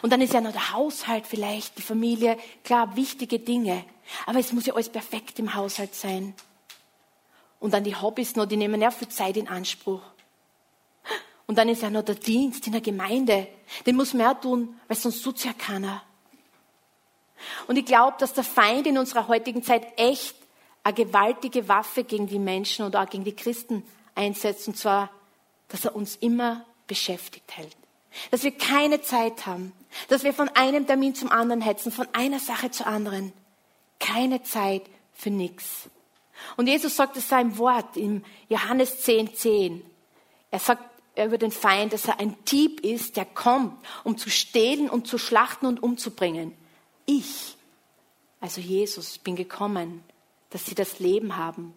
Und 0.01 0.11
dann 0.11 0.23
ist 0.23 0.33
ja 0.33 0.41
noch 0.41 0.53
der 0.53 0.73
Haushalt 0.73 1.27
vielleicht, 1.27 1.77
die 1.77 1.83
Familie, 1.83 2.39
klar, 2.65 2.97
wichtige 2.97 3.39
Dinge. 3.39 3.85
Aber 4.25 4.39
es 4.39 4.53
muss 4.53 4.67
ja 4.67 4.75
alles 4.75 4.89
perfekt 4.89 5.39
im 5.39 5.55
Haushalt 5.55 5.95
sein. 5.95 6.35
Und 7.61 7.75
dann 7.75 7.85
die 7.85 7.95
Hobbys 7.95 8.37
noch, 8.37 8.47
die 8.47 8.57
nehmen 8.57 8.81
ja 8.81 8.91
viel 8.91 9.09
Zeit 9.09 9.37
in 9.37 9.49
Anspruch. 9.49 10.01
Und 11.47 11.59
dann 11.59 11.69
ist 11.69 11.83
ja 11.83 11.91
noch 11.91 12.05
der 12.05 12.15
Dienst 12.15 12.67
in 12.67 12.73
der 12.73 12.81
Gemeinde. 12.81 13.47
Den 13.87 13.97
muss 13.97 14.15
man 14.15 14.23
ja 14.23 14.35
tun, 14.35 14.81
weil 14.89 14.97
sonst 14.97 15.23
tut's 15.23 15.45
ja 15.45 15.53
keiner. 15.53 16.03
Und 17.67 17.77
ich 17.77 17.85
glaube, 17.85 18.17
dass 18.19 18.33
der 18.33 18.45
Feind 18.45 18.87
in 18.87 18.99
unserer 18.99 19.29
heutigen 19.29 19.63
Zeit 19.63 19.87
echt 19.97 20.37
eine 20.83 20.95
gewaltige 20.95 21.69
Waffe 21.69 22.05
gegen 22.05 22.27
die 22.27 22.39
Menschen 22.39 22.85
und 22.85 22.97
auch 22.97 23.09
gegen 23.09 23.25
die 23.25 23.37
Christen 23.37 23.83
einsetzt. 24.15 24.69
Und 24.69 24.77
zwar, 24.77 25.11
dass 25.69 25.85
er 25.85 25.95
uns 25.95 26.17
immer 26.17 26.65
beschäftigt 26.87 27.57
hält. 27.57 27.77
Dass 28.31 28.45
wir 28.45 28.53
keine 28.53 29.03
Zeit 29.03 29.47
haben. 29.47 29.73
Dass 30.09 30.25
wir 30.25 30.33
von 30.33 30.49
einem 30.51 30.87
Termin 30.87 31.15
zum 31.15 31.31
anderen 31.31 31.61
hetzen, 31.61 31.93
von 31.93 32.09
einer 32.13 32.39
Sache 32.39 32.71
zur 32.71 32.87
anderen. 32.87 33.33
Keine 33.99 34.43
Zeit 34.43 34.83
für 35.13 35.31
nichts. 35.31 35.89
Und 36.57 36.67
Jesus 36.67 36.97
sagt 36.97 37.17
es 37.17 37.29
seinem 37.29 37.59
Wort 37.59 37.97
im 37.97 38.25
Johannes 38.49 39.03
10, 39.03 39.35
10. 39.35 39.85
Er 40.51 40.59
sagt 40.59 40.83
über 41.17 41.39
den 41.39 41.53
Feind, 41.53 41.93
dass 41.93 42.07
er 42.07 42.19
ein 42.19 42.37
Dieb 42.47 42.81
ist, 42.81 43.17
der 43.17 43.25
kommt, 43.25 43.75
um 44.03 44.19
zu 44.19 44.31
stehlen 44.31 44.91
und 44.91 45.07
zu 45.07 45.19
schlachten 45.19 45.67
und 45.67 45.83
umzubringen. 45.83 46.57
Ich, 47.07 47.57
also 48.41 48.61
Jesus, 48.61 49.19
bin 49.19 49.37
gekommen, 49.37 50.03
dass 50.51 50.67
sie 50.67 50.75
das 50.75 50.99
Leben 50.99 51.37
haben 51.37 51.73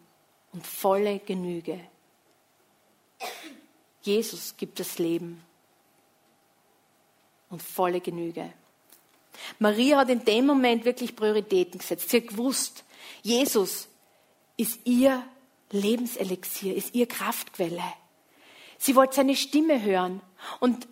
und 0.54 0.66
volle 0.66 1.20
Genüge. 1.20 1.80
Jesus 4.02 4.56
gibt 4.58 4.80
das 4.80 4.98
Leben 4.98 5.44
und 7.50 7.62
volle 7.62 8.02
Genüge. 8.02 8.52
Maria 9.60 9.98
hat 9.98 10.10
in 10.10 10.26
dem 10.26 10.46
Moment 10.46 10.86
wirklich 10.86 11.16
Prioritäten 11.16 11.80
gesetzt. 11.80 12.10
Sie 12.10 12.18
hat 12.18 12.28
gewusst, 12.28 12.84
Jesus 13.22 13.88
ist 14.56 14.80
ihr 14.86 15.24
Lebenselixier, 15.72 16.76
ist 16.76 16.96
ihr 16.96 17.08
Kraftquelle. 17.08 17.84
Sie 18.78 18.96
wollte 18.96 19.16
seine 19.16 19.36
Stimme 19.36 19.82
hören. 19.82 20.22
Und 20.60 20.88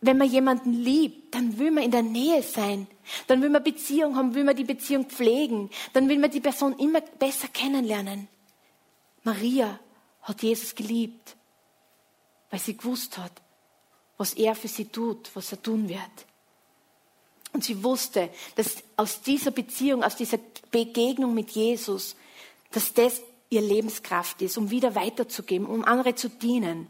wenn 0.00 0.16
man 0.16 0.30
jemanden 0.30 0.72
liebt, 0.72 1.34
dann 1.34 1.58
will 1.58 1.70
man 1.70 1.84
in 1.84 1.90
der 1.90 2.02
Nähe 2.02 2.42
sein. 2.42 2.86
Dann 3.26 3.42
will 3.42 3.50
man 3.50 3.62
Beziehung 3.62 4.16
haben, 4.16 4.34
will 4.34 4.44
man 4.44 4.56
die 4.56 4.64
Beziehung 4.64 5.06
pflegen. 5.06 5.70
Dann 5.92 6.08
will 6.08 6.18
man 6.18 6.30
die 6.30 6.40
Person 6.40 6.78
immer 6.78 7.00
besser 7.00 7.48
kennenlernen. 7.48 8.28
Maria 9.22 9.78
hat 10.22 10.42
Jesus 10.42 10.74
geliebt, 10.74 11.36
weil 12.50 12.60
sie 12.60 12.76
gewusst 12.76 13.18
hat, 13.18 13.32
was 14.16 14.34
er 14.34 14.54
für 14.54 14.68
sie 14.68 14.86
tut, 14.86 15.30
was 15.34 15.52
er 15.52 15.62
tun 15.62 15.88
wird. 15.88 16.00
Und 17.52 17.64
sie 17.64 17.82
wusste, 17.82 18.30
dass 18.54 18.76
aus 18.96 19.22
dieser 19.22 19.50
Beziehung, 19.50 20.04
aus 20.04 20.16
dieser 20.16 20.38
Begegnung 20.70 21.34
mit 21.34 21.50
Jesus, 21.50 22.16
dass 22.70 22.94
das 22.94 23.20
ihr 23.50 23.60
Lebenskraft 23.60 24.40
ist, 24.42 24.56
um 24.56 24.70
wieder 24.70 24.94
weiterzugeben, 24.94 25.66
um 25.66 25.84
andere 25.84 26.14
zu 26.14 26.28
dienen. 26.28 26.86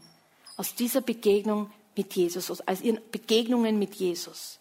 Aus 0.61 0.75
dieser 0.75 1.01
Begegnung 1.01 1.71
mit 1.95 2.13
Jesus, 2.13 2.51
aus 2.51 2.81
ihren 2.81 2.99
Begegnungen 3.11 3.79
mit 3.79 3.95
Jesus. 3.95 4.59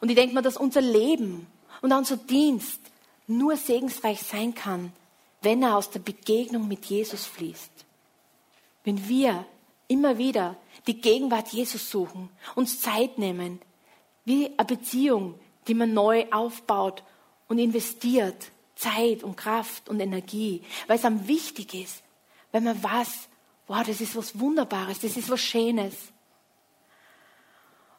Und 0.00 0.08
ich 0.08 0.16
denke 0.16 0.34
mal, 0.34 0.42
dass 0.42 0.56
unser 0.56 0.80
Leben 0.80 1.46
und 1.80 1.92
unser 1.92 2.16
Dienst 2.16 2.80
nur 3.28 3.56
segensreich 3.56 4.20
sein 4.20 4.52
kann, 4.52 4.92
wenn 5.40 5.62
er 5.62 5.76
aus 5.76 5.90
der 5.90 6.00
Begegnung 6.00 6.66
mit 6.66 6.86
Jesus 6.86 7.24
fließt. 7.24 7.70
Wenn 8.82 9.08
wir 9.08 9.44
immer 9.86 10.18
wieder 10.18 10.56
die 10.88 11.00
Gegenwart 11.00 11.52
Jesus 11.52 11.88
suchen, 11.88 12.28
uns 12.56 12.80
Zeit 12.80 13.16
nehmen, 13.16 13.60
wie 14.24 14.50
eine 14.56 14.66
Beziehung, 14.66 15.38
die 15.68 15.74
man 15.74 15.94
neu 15.94 16.26
aufbaut 16.32 17.04
und 17.46 17.60
investiert, 17.60 18.50
Zeit 18.74 19.22
und 19.22 19.36
Kraft 19.36 19.88
und 19.88 20.00
Energie, 20.00 20.64
weil 20.88 20.98
es 20.98 21.04
am 21.04 21.28
wichtig 21.28 21.74
ist, 21.74 22.02
weil 22.50 22.62
man 22.62 22.82
weiß, 22.82 23.28
wow, 23.72 23.82
das 23.86 24.02
ist 24.02 24.14
was 24.16 24.38
Wunderbares, 24.38 25.00
das 25.00 25.16
ist 25.16 25.30
was 25.30 25.40
Schönes. 25.40 25.94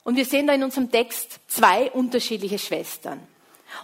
Und 0.03 0.15
wir 0.15 0.25
sehen 0.25 0.45
da 0.45 0.53
in 0.53 0.63
unserem 0.63 0.91
Text 0.91 1.39
zwei 1.47 1.89
unterschiedliche 1.91 2.59
Schwestern. 2.59 3.19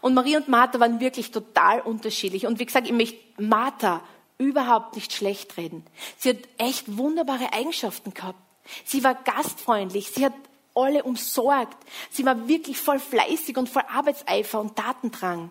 Und 0.01 0.13
Marie 0.13 0.37
und 0.37 0.47
Martha 0.47 0.79
waren 0.79 0.99
wirklich 0.99 1.31
total 1.31 1.81
unterschiedlich. 1.81 2.45
Und 2.45 2.59
wie 2.59 2.65
gesagt, 2.67 2.85
ich 2.85 2.93
möchte 2.93 3.17
Martha 3.41 4.01
überhaupt 4.37 4.95
nicht 4.95 5.13
schlecht 5.13 5.57
reden. 5.57 5.83
Sie 6.17 6.29
hat 6.29 6.37
echt 6.59 6.95
wunderbare 6.95 7.53
Eigenschaften 7.53 8.13
gehabt. 8.13 8.39
Sie 8.85 9.03
war 9.03 9.15
gastfreundlich. 9.15 10.11
Sie 10.11 10.23
hat 10.23 10.33
alle 10.75 11.03
umsorgt. 11.03 11.77
Sie 12.11 12.23
war 12.23 12.47
wirklich 12.47 12.77
voll 12.77 12.99
fleißig 12.99 13.57
und 13.57 13.67
voll 13.67 13.83
Arbeitseifer 13.91 14.59
und 14.61 14.77
Datendrang. 14.77 15.49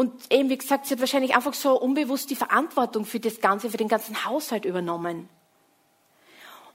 Und 0.00 0.32
eben, 0.32 0.48
wie 0.48 0.56
gesagt, 0.56 0.86
sie 0.86 0.94
hat 0.94 1.00
wahrscheinlich 1.00 1.34
einfach 1.34 1.52
so 1.52 1.78
unbewusst 1.78 2.30
die 2.30 2.34
Verantwortung 2.34 3.04
für 3.04 3.20
das 3.20 3.42
Ganze, 3.42 3.68
für 3.68 3.76
den 3.76 3.88
ganzen 3.88 4.24
Haushalt 4.24 4.64
übernommen. 4.64 5.28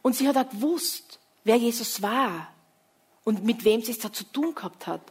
Und 0.03 0.15
sie 0.15 0.27
hat 0.27 0.37
auch 0.37 0.47
gewusst, 0.47 1.17
wer 1.43 1.55
Jesus 1.55 2.03
war 2.03 2.53
und 3.23 3.43
mit 3.43 3.65
wem 3.65 3.81
sie 3.81 3.93
es 3.93 3.97
da 3.97 4.13
zu 4.13 4.25
tun 4.25 4.53
gehabt 4.53 4.85
hat. 4.85 5.01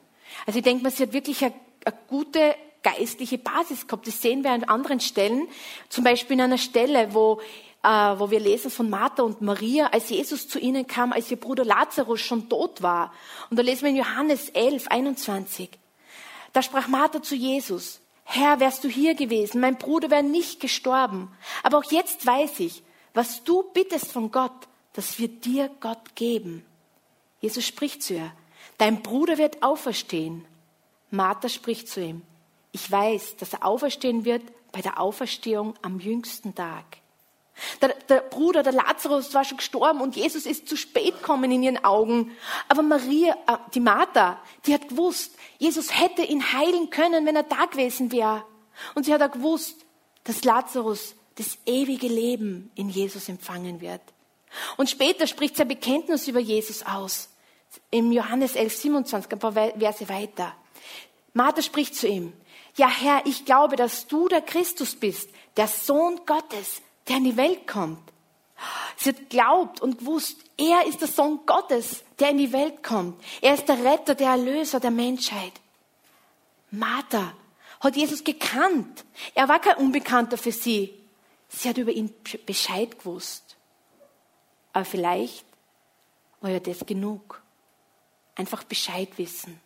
Also 0.47 0.61
ich 0.61 0.65
denke 0.65 0.85
mal, 0.85 0.93
sie 0.93 1.03
hat 1.03 1.13
wirklich 1.13 1.45
eine, 1.45 1.55
eine 1.85 1.97
gute 2.07 2.55
geistliche 2.85 3.37
Basis 3.37 3.89
gehabt. 3.89 4.07
Das 4.07 4.23
sehen 4.23 4.45
wir 4.45 4.53
an 4.53 4.63
anderen 4.63 5.01
Stellen. 5.01 5.49
Zum 5.89 6.05
Beispiel 6.05 6.35
in 6.35 6.43
einer 6.43 6.59
Stelle, 6.59 7.15
wo, 7.15 7.41
äh, 7.83 7.89
wo 7.89 8.31
wir 8.31 8.39
lesen 8.39 8.71
von 8.71 8.89
Martha 8.89 9.25
und 9.25 9.41
Maria, 9.41 9.89
als 9.89 10.11
Jesus 10.11 10.47
zu 10.47 10.61
ihnen 10.61 10.87
kam, 10.87 11.13
als 11.13 11.33
ihr 11.33 11.37
Bruder 11.37 11.65
Lazarus 11.65 12.21
schon 12.21 12.49
tot 12.49 12.81
war. 12.81 13.13
Und 13.51 13.59
da 13.59 13.63
lesen 13.65 13.83
wir 13.83 13.91
in 13.91 13.97
Johannes 13.97 14.51
11, 14.51 14.87
21. 14.87 15.71
Da 16.53 16.63
sprach 16.63 16.87
Martha 16.87 17.21
zu 17.21 17.35
Jesus, 17.35 18.01
Herr, 18.25 18.59
wärst 18.59 18.83
du 18.85 18.89
hier 18.89 19.15
gewesen, 19.15 19.61
mein 19.61 19.77
Bruder 19.77 20.11
wäre 20.11 20.23
nicht 20.23 20.61
gestorben. 20.61 21.31
Aber 21.63 21.79
auch 21.79 21.91
jetzt 21.91 22.27
weiß 22.27 22.61
ich, 22.61 22.83
was 23.13 23.45
du 23.45 23.63
bittest 23.75 24.11
von 24.11 24.31
Gott, 24.31 24.69
das 24.95 25.19
wird 25.19 25.45
dir 25.45 25.71
Gott 25.81 26.17
geben. 26.17 26.65
Jesus 27.41 27.67
spricht 27.67 28.03
zu 28.03 28.15
ihr, 28.15 28.33
dein 28.79 29.03
Bruder 29.03 29.39
wird 29.39 29.63
auferstehen. 29.63 30.45
Martha 31.11 31.49
spricht 31.49 31.89
zu 31.89 32.01
ihm, 32.01 32.23
ich 32.73 32.91
weiß, 32.91 33.37
dass 33.37 33.53
er 33.53 33.65
auferstehen 33.65 34.25
wird 34.25 34.43
bei 34.73 34.81
der 34.81 34.99
Auferstehung 34.99 35.75
am 35.83 36.01
jüngsten 36.01 36.55
Tag. 36.55 36.85
Der, 37.81 37.91
der, 38.09 38.21
Bruder, 38.21 38.63
der 38.63 38.73
Lazarus, 38.73 39.33
war 39.33 39.45
schon 39.45 39.59
gestorben 39.59 40.01
und 40.01 40.17
Jesus 40.17 40.45
ist 40.45 40.69
zu 40.69 40.77
spät 40.77 41.19
gekommen 41.19 41.51
in 41.53 41.63
ihren 41.63 41.85
Augen. 41.85 42.33
Aber 42.69 42.83
Maria, 42.83 43.35
äh, 43.47 43.57
die 43.75 43.81
Martha, 43.81 44.41
die 44.67 44.75
hat 44.75 44.89
gewusst, 44.89 45.37
Jesus 45.59 45.99
hätte 45.99 46.23
ihn 46.23 46.53
heilen 46.53 46.91
können, 46.91 47.27
wenn 47.27 47.37
er 47.37 47.45
da 47.45 47.67
gewesen 47.67 48.11
wäre. 48.11 48.45
Und 48.95 49.05
sie 49.05 49.15
hat 49.15 49.23
auch 49.23 49.31
gewusst, 49.31 49.85
dass 50.25 50.43
Lazarus 50.43 51.15
das 51.37 51.59
ewige 51.67 52.09
Leben 52.09 52.71
in 52.75 52.89
Jesus 52.89 53.29
empfangen 53.29 53.81
wird. 53.81 54.03
Und 54.77 54.91
später 54.91 55.27
spricht 55.27 55.57
sie 55.57 55.63
ein 55.63 55.69
Bekenntnis 55.69 56.29
über 56.29 56.41
Jesus 56.41 56.85
aus. 56.85 57.29
Im 57.91 58.13
Johannes 58.13 58.55
11, 58.55 58.77
27, 58.77 59.33
ein 59.33 59.39
paar 59.39 59.53
Verse 59.53 60.09
weiter. 60.09 60.55
Martha 61.33 61.63
spricht 61.63 61.97
zu 61.97 62.07
ihm, 62.07 62.33
ja 62.77 62.89
Herr, 62.89 63.23
ich 63.25 63.45
glaube, 63.45 63.77
dass 63.77 64.07
du 64.07 64.29
der 64.29 64.41
Christus 64.41 64.95
bist, 64.95 65.29
der 65.57 65.69
Sohn 65.69 66.21
Gottes, 66.27 66.83
der 67.09 67.17
in 67.19 67.25
die 67.25 67.37
Welt 67.37 67.67
kommt. 67.67 68.13
Sie 68.97 69.11
hat 69.11 69.29
glaubt 69.29 69.81
und 69.81 69.99
gewusst, 69.99 70.39
er 70.57 70.87
ist 70.87 71.01
der 71.01 71.09
Sohn 71.09 71.41
Gottes, 71.47 72.05
der 72.19 72.31
in 72.31 72.39
die 72.39 72.53
Welt 72.53 72.83
kommt. 72.83 73.23
Er 73.41 73.55
ist 73.55 73.69
der 73.69 73.85
Retter, 73.85 74.15
der 74.15 74.31
Erlöser 74.31 74.81
der 74.81 74.91
Menschheit. 74.91 75.53
Martha 76.71 77.35
hat 77.81 77.97
Jesus 77.97 78.25
gekannt. 78.25 79.05
Er 79.35 79.49
war 79.49 79.61
kein 79.61 79.77
Unbekannter 79.77 80.39
für 80.39 80.53
sie. 80.53 80.95
Sie 81.49 81.69
hat 81.69 81.79
über 81.79 81.93
ihn 81.93 82.13
Bescheid 82.47 82.99
gewusst. 82.99 83.57
Aber 84.73 84.85
vielleicht 84.85 85.45
war 86.41 86.51
ja 86.51 86.61
das 86.61 86.85
genug. 86.87 87.43
Einfach 88.35 88.65
Bescheid 88.65 89.09
wissen. 89.17 89.61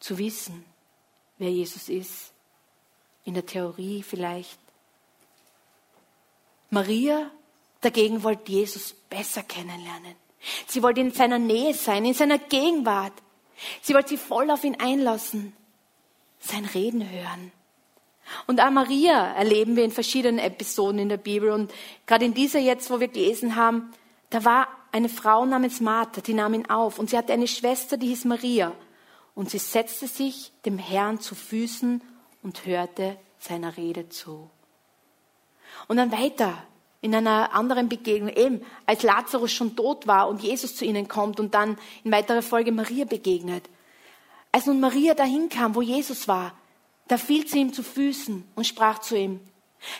Zu 0.00 0.18
wissen, 0.18 0.64
wer 1.38 1.50
Jesus 1.50 1.88
ist. 1.88 2.32
In 3.24 3.34
der 3.34 3.46
Theorie 3.46 4.02
vielleicht. 4.02 4.58
Maria 6.74 7.30
dagegen 7.80 8.22
wollte 8.22 8.52
Jesus 8.52 8.94
besser 9.08 9.42
kennenlernen. 9.42 10.14
Sie 10.66 10.82
wollte 10.82 11.00
in 11.00 11.12
seiner 11.12 11.38
Nähe 11.38 11.72
sein, 11.72 12.04
in 12.04 12.14
seiner 12.14 12.38
Gegenwart. 12.38 13.14
Sie 13.80 13.94
wollte 13.94 14.10
sich 14.10 14.20
voll 14.20 14.50
auf 14.50 14.64
ihn 14.64 14.76
einlassen, 14.78 15.54
sein 16.38 16.66
Reden 16.66 17.08
hören. 17.08 17.52
Und 18.46 18.60
auch 18.60 18.70
Maria 18.70 19.32
erleben 19.34 19.76
wir 19.76 19.84
in 19.84 19.90
verschiedenen 19.90 20.38
Episoden 20.38 20.98
in 20.98 21.08
der 21.08 21.16
Bibel. 21.16 21.50
Und 21.50 21.72
gerade 22.06 22.24
in 22.24 22.34
dieser 22.34 22.58
jetzt, 22.58 22.90
wo 22.90 23.00
wir 23.00 23.08
gelesen 23.08 23.56
haben, 23.56 23.92
da 24.30 24.44
war 24.44 24.68
eine 24.92 25.08
Frau 25.08 25.44
namens 25.44 25.80
Martha, 25.80 26.20
die 26.20 26.34
nahm 26.34 26.54
ihn 26.54 26.68
auf. 26.70 26.98
Und 26.98 27.10
sie 27.10 27.18
hatte 27.18 27.32
eine 27.32 27.48
Schwester, 27.48 27.96
die 27.96 28.08
hieß 28.08 28.24
Maria. 28.24 28.72
Und 29.34 29.50
sie 29.50 29.58
setzte 29.58 30.08
sich 30.08 30.52
dem 30.64 30.78
Herrn 30.78 31.20
zu 31.20 31.34
Füßen 31.34 32.02
und 32.42 32.66
hörte 32.66 33.16
seiner 33.38 33.76
Rede 33.76 34.08
zu. 34.08 34.50
Und 35.88 35.96
dann 35.96 36.12
weiter 36.12 36.62
in 37.00 37.14
einer 37.14 37.52
anderen 37.54 37.88
Begegnung, 37.88 38.30
eben 38.30 38.62
als 38.86 39.02
Lazarus 39.02 39.52
schon 39.52 39.76
tot 39.76 40.06
war 40.06 40.26
und 40.28 40.42
Jesus 40.42 40.74
zu 40.74 40.86
ihnen 40.86 41.06
kommt 41.06 41.38
und 41.38 41.52
dann 41.52 41.76
in 42.02 42.10
weiterer 42.10 42.40
Folge 42.40 42.72
Maria 42.72 43.04
begegnet. 43.04 43.68
Als 44.52 44.66
nun 44.66 44.80
Maria 44.80 45.14
dahin 45.14 45.48
kam, 45.48 45.74
wo 45.74 45.82
Jesus 45.82 46.28
war, 46.28 46.54
da 47.08 47.18
fiel 47.18 47.46
sie 47.46 47.58
ihm 47.58 47.72
zu 47.72 47.82
Füßen 47.82 48.44
und 48.54 48.66
sprach 48.66 49.00
zu 49.00 49.18
ihm, 49.18 49.40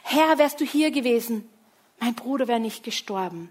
Herr, 0.02 0.38
wärst 0.38 0.60
du 0.60 0.64
hier 0.64 0.90
gewesen, 0.90 1.46
mein 2.00 2.14
Bruder 2.14 2.48
wäre 2.48 2.60
nicht 2.60 2.82
gestorben. 2.82 3.50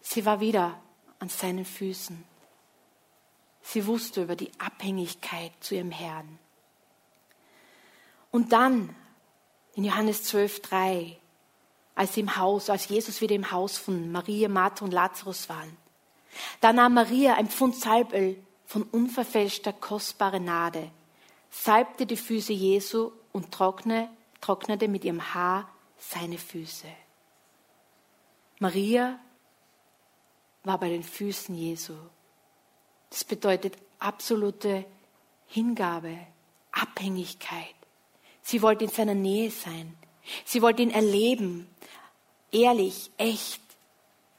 Sie 0.00 0.24
war 0.24 0.40
wieder 0.40 0.80
an 1.18 1.28
seinen 1.28 1.64
Füßen. 1.64 2.24
Sie 3.62 3.86
wusste 3.86 4.22
über 4.22 4.36
die 4.36 4.50
Abhängigkeit 4.58 5.52
zu 5.60 5.74
ihrem 5.74 5.90
Herrn. 5.90 6.38
Und 8.30 8.52
dann 8.52 8.96
in 9.74 9.84
Johannes 9.84 10.24
12, 10.24 10.60
3, 10.62 11.18
als 11.94 12.16
im 12.16 12.36
Haus, 12.36 12.70
als 12.70 12.88
Jesus 12.88 13.20
wieder 13.20 13.34
im 13.34 13.50
Haus 13.50 13.78
von 13.78 14.10
Maria, 14.10 14.48
Martha 14.48 14.84
und 14.84 14.92
Lazarus 14.92 15.48
waren, 15.48 15.76
da 16.60 16.72
nahm 16.72 16.94
Maria 16.94 17.34
ein 17.34 17.48
Pfund 17.48 17.76
Salböl 17.76 18.36
von 18.64 18.82
unverfälschter, 18.84 19.72
kostbarer 19.72 20.38
Nade, 20.38 20.90
salbte 21.50 22.06
die 22.06 22.16
Füße 22.16 22.52
Jesu 22.52 23.12
und 23.32 23.52
trockne, 23.52 24.08
trocknete 24.40 24.88
mit 24.88 25.04
ihrem 25.04 25.34
Haar 25.34 25.68
seine 25.98 26.38
Füße. 26.38 26.88
Maria 28.58 29.18
war 30.64 30.78
bei 30.78 30.88
den 30.88 31.02
Füßen 31.02 31.54
Jesu. 31.54 31.94
Das 33.10 33.24
bedeutet 33.24 33.76
absolute 33.98 34.86
Hingabe, 35.46 36.16
Abhängigkeit. 36.70 37.74
Sie 38.42 38.60
wollte 38.60 38.84
in 38.84 38.90
seiner 38.90 39.14
Nähe 39.14 39.50
sein. 39.50 39.96
Sie 40.44 40.62
wollte 40.62 40.82
ihn 40.82 40.90
erleben, 40.90 41.68
ehrlich, 42.50 43.10
echt. 43.16 43.60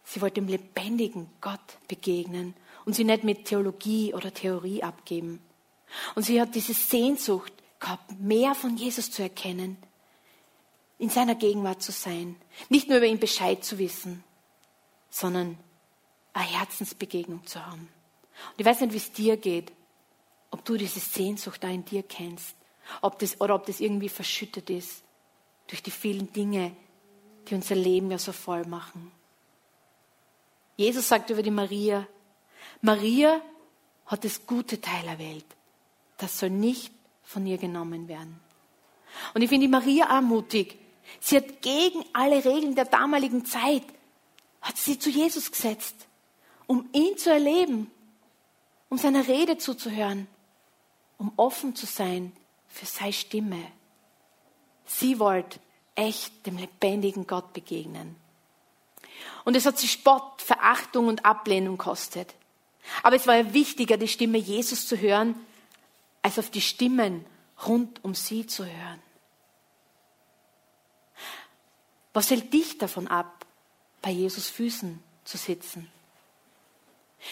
Sie 0.03 0.21
wollte 0.21 0.35
dem 0.35 0.47
lebendigen 0.47 1.29
Gott 1.41 1.59
begegnen 1.87 2.53
und 2.85 2.93
sie 2.93 3.05
nicht 3.05 3.23
mit 3.23 3.45
Theologie 3.45 4.13
oder 4.13 4.33
Theorie 4.33 4.83
abgeben. 4.83 5.41
Und 6.15 6.23
sie 6.23 6.39
hat 6.39 6.55
diese 6.55 6.73
Sehnsucht 6.73 7.53
gehabt, 7.79 8.19
mehr 8.19 8.55
von 8.55 8.77
Jesus 8.77 9.11
zu 9.11 9.23
erkennen, 9.23 9.77
in 10.99 11.09
seiner 11.09 11.35
Gegenwart 11.35 11.81
zu 11.81 11.91
sein, 11.91 12.35
nicht 12.69 12.87
nur 12.87 12.97
über 12.97 13.07
ihn 13.07 13.19
Bescheid 13.19 13.63
zu 13.63 13.77
wissen, 13.77 14.23
sondern 15.09 15.57
eine 16.33 16.45
Herzensbegegnung 16.45 17.45
zu 17.45 17.65
haben. 17.65 17.89
Und 18.51 18.59
ich 18.59 18.65
weiß 18.65 18.81
nicht, 18.81 18.93
wie 18.93 18.97
es 18.97 19.11
dir 19.11 19.37
geht, 19.37 19.71
ob 20.51 20.63
du 20.65 20.77
diese 20.77 20.99
Sehnsucht 20.99 21.63
da 21.63 21.69
in 21.69 21.85
dir 21.85 22.03
kennst 22.03 22.55
ob 23.01 23.19
das, 23.19 23.39
oder 23.41 23.55
ob 23.55 23.65
das 23.65 23.79
irgendwie 23.79 24.09
verschüttet 24.09 24.69
ist 24.69 25.03
durch 25.67 25.81
die 25.81 25.91
vielen 25.91 26.31
Dinge, 26.33 26.75
die 27.47 27.55
unser 27.55 27.75
Leben 27.75 28.11
ja 28.11 28.17
so 28.17 28.31
voll 28.31 28.65
machen. 28.65 29.11
Jesus 30.75 31.07
sagt 31.07 31.29
über 31.29 31.43
die 31.43 31.51
Maria, 31.51 32.07
Maria 32.81 33.41
hat 34.05 34.23
das 34.23 34.45
gute 34.45 34.81
Teil 34.81 35.07
erwählt. 35.07 35.45
Das 36.17 36.39
soll 36.39 36.49
nicht 36.49 36.93
von 37.23 37.45
ihr 37.45 37.57
genommen 37.57 38.07
werden. 38.07 38.39
Und 39.33 39.41
ich 39.41 39.49
finde 39.49 39.67
Maria 39.67 40.05
ermutig. 40.05 40.77
Sie 41.19 41.37
hat 41.37 41.61
gegen 41.61 42.03
alle 42.13 42.43
Regeln 42.43 42.75
der 42.75 42.85
damaligen 42.85 43.45
Zeit, 43.45 43.83
hat 44.61 44.77
sie 44.77 44.97
zu 44.97 45.09
Jesus 45.09 45.51
gesetzt, 45.51 46.07
um 46.65 46.89
ihn 46.93 47.17
zu 47.17 47.29
erleben, 47.29 47.91
um 48.89 48.97
seiner 48.97 49.27
Rede 49.27 49.57
zuzuhören, 49.57 50.27
um 51.17 51.31
offen 51.35 51.75
zu 51.75 51.85
sein 51.85 52.31
für 52.73 52.87
seine 52.87 53.13
Stimme. 53.13 53.71
Sie 54.85 55.19
wollte 55.19 55.59
echt 55.93 56.45
dem 56.47 56.57
lebendigen 56.57 57.27
Gott 57.27 57.53
begegnen. 57.53 58.15
Und 59.45 59.55
es 59.55 59.65
hat 59.67 59.77
sie 59.77 59.87
Spott, 59.87 60.41
Verachtung 60.41 61.07
und 61.07 61.23
Ablehnung 61.23 61.77
kostet. 61.77 62.33
Aber 63.03 63.15
es 63.15 63.27
war 63.27 63.35
ja 63.35 63.53
wichtiger, 63.53 63.95
die 63.95 64.07
Stimme 64.07 64.39
Jesus 64.39 64.87
zu 64.87 64.97
hören, 64.97 65.35
als 66.23 66.39
auf 66.39 66.49
die 66.49 66.61
Stimmen 66.61 67.25
rund 67.67 68.03
um 68.03 68.15
sie 68.15 68.47
zu 68.47 68.65
hören. 68.65 69.01
Was 72.11 72.31
hält 72.31 72.51
dich 72.53 72.79
davon 72.79 73.07
ab, 73.07 73.45
bei 74.01 74.09
Jesus 74.09 74.49
Füßen 74.49 75.01
zu 75.25 75.37
sitzen? 75.37 75.91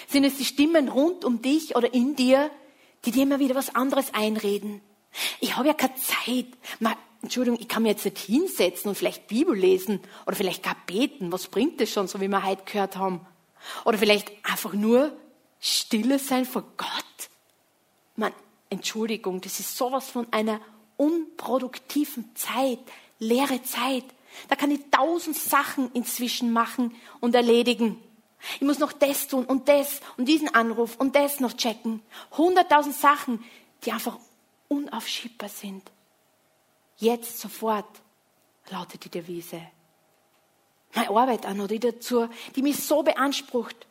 Sind 0.07 0.23
es 0.23 0.37
die 0.37 0.45
Stimmen 0.45 0.87
rund 0.87 1.25
um 1.25 1.41
dich 1.41 1.75
oder 1.75 1.93
in 1.93 2.15
dir, 2.15 2.51
die 3.05 3.11
dir 3.11 3.23
immer 3.23 3.39
wieder 3.39 3.55
was 3.55 3.73
anderes 3.73 4.13
einreden? 4.13 4.81
Ich 5.39 5.55
habe 5.55 5.67
ja 5.67 5.73
keine 5.73 5.95
Zeit. 5.95 6.47
Entschuldigung, 7.21 7.59
ich 7.59 7.67
kann 7.67 7.83
mir 7.83 7.89
jetzt 7.89 8.05
nicht 8.05 8.17
hinsetzen 8.17 8.89
und 8.89 8.95
vielleicht 8.95 9.27
Bibel 9.27 9.55
lesen 9.55 9.99
oder 10.25 10.35
vielleicht 10.35 10.63
gar 10.63 10.75
beten. 10.87 11.31
Was 11.31 11.47
bringt 11.47 11.79
das 11.79 11.89
schon, 11.91 12.07
so 12.07 12.19
wie 12.19 12.27
wir 12.27 12.43
heute 12.43 12.63
gehört 12.65 12.97
haben? 12.97 13.25
Oder 13.85 13.97
vielleicht 13.97 14.31
einfach 14.43 14.73
nur 14.73 15.15
stille 15.59 16.17
sein 16.17 16.45
vor 16.45 16.63
Gott. 16.77 17.29
Man, 18.15 18.33
Entschuldigung, 18.69 19.39
das 19.41 19.59
ist 19.59 19.77
sowas 19.77 20.09
von 20.09 20.27
einer 20.31 20.59
unproduktiven 20.97 22.35
Zeit, 22.35 22.79
leere 23.19 23.61
Zeit. 23.63 24.05
Da 24.47 24.55
kann 24.55 24.71
ich 24.71 24.79
tausend 24.89 25.35
Sachen 25.35 25.91
inzwischen 25.93 26.51
machen 26.51 26.95
und 27.19 27.35
erledigen. 27.35 28.01
Ich 28.55 28.61
muss 28.61 28.79
noch 28.79 28.93
das 28.93 29.27
tun 29.27 29.45
und 29.45 29.69
das 29.69 30.01
und 30.17 30.25
diesen 30.25 30.53
Anruf 30.55 30.95
und 30.95 31.15
das 31.15 31.39
noch 31.39 31.53
checken. 31.53 32.01
Hunderttausend 32.35 32.95
Sachen, 32.95 33.43
die 33.83 33.91
einfach 33.91 34.17
unaufschiebbar 34.71 35.49
sind. 35.49 35.91
Jetzt, 36.97 37.39
sofort, 37.39 38.01
lautet 38.69 39.03
die 39.03 39.09
Devise. 39.09 39.61
Meine 40.95 41.09
Arbeit 41.09 41.45
auch 41.45 41.53
noch, 41.53 41.67
die 41.67 41.79
dazu, 41.79 42.29
die 42.55 42.61
mich 42.61 42.77
so 42.77 43.03
beansprucht. 43.03 43.87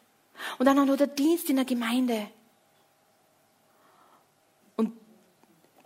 Und 0.59 0.67
dann 0.67 0.79
auch 0.79 0.87
noch 0.87 0.97
der 0.97 1.07
Dienst 1.07 1.51
in 1.51 1.57
der 1.57 1.67
Gemeinde. 1.67 2.31
Und 4.77 4.93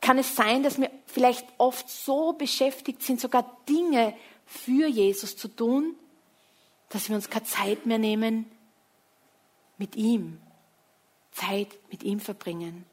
kann 0.00 0.18
es 0.18 0.36
sein, 0.36 0.62
dass 0.62 0.80
wir 0.80 0.90
vielleicht 1.06 1.46
oft 1.58 1.88
so 1.88 2.34
beschäftigt 2.34 3.02
sind, 3.02 3.20
sogar 3.20 3.56
Dinge 3.68 4.16
für 4.46 4.86
Jesus 4.86 5.36
zu 5.36 5.48
tun, 5.48 5.96
dass 6.88 7.08
wir 7.08 7.16
uns 7.16 7.30
keine 7.30 7.46
Zeit 7.46 7.84
mehr 7.86 7.98
nehmen 7.98 8.46
mit 9.76 9.96
ihm, 9.96 10.40
Zeit 11.32 11.68
mit 11.90 12.04
ihm 12.04 12.20
verbringen. 12.20 12.84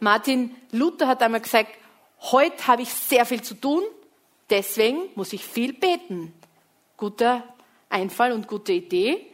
Martin 0.00 0.54
Luther 0.72 1.06
hat 1.06 1.22
einmal 1.22 1.40
gesagt, 1.40 1.70
heute 2.20 2.66
habe 2.66 2.82
ich 2.82 2.90
sehr 2.90 3.24
viel 3.24 3.42
zu 3.42 3.54
tun, 3.54 3.82
deswegen 4.50 5.08
muss 5.14 5.32
ich 5.32 5.44
viel 5.44 5.72
beten. 5.72 6.32
Guter 6.96 7.44
Einfall 7.90 8.32
und 8.32 8.48
gute 8.48 8.72
Idee. 8.72 9.26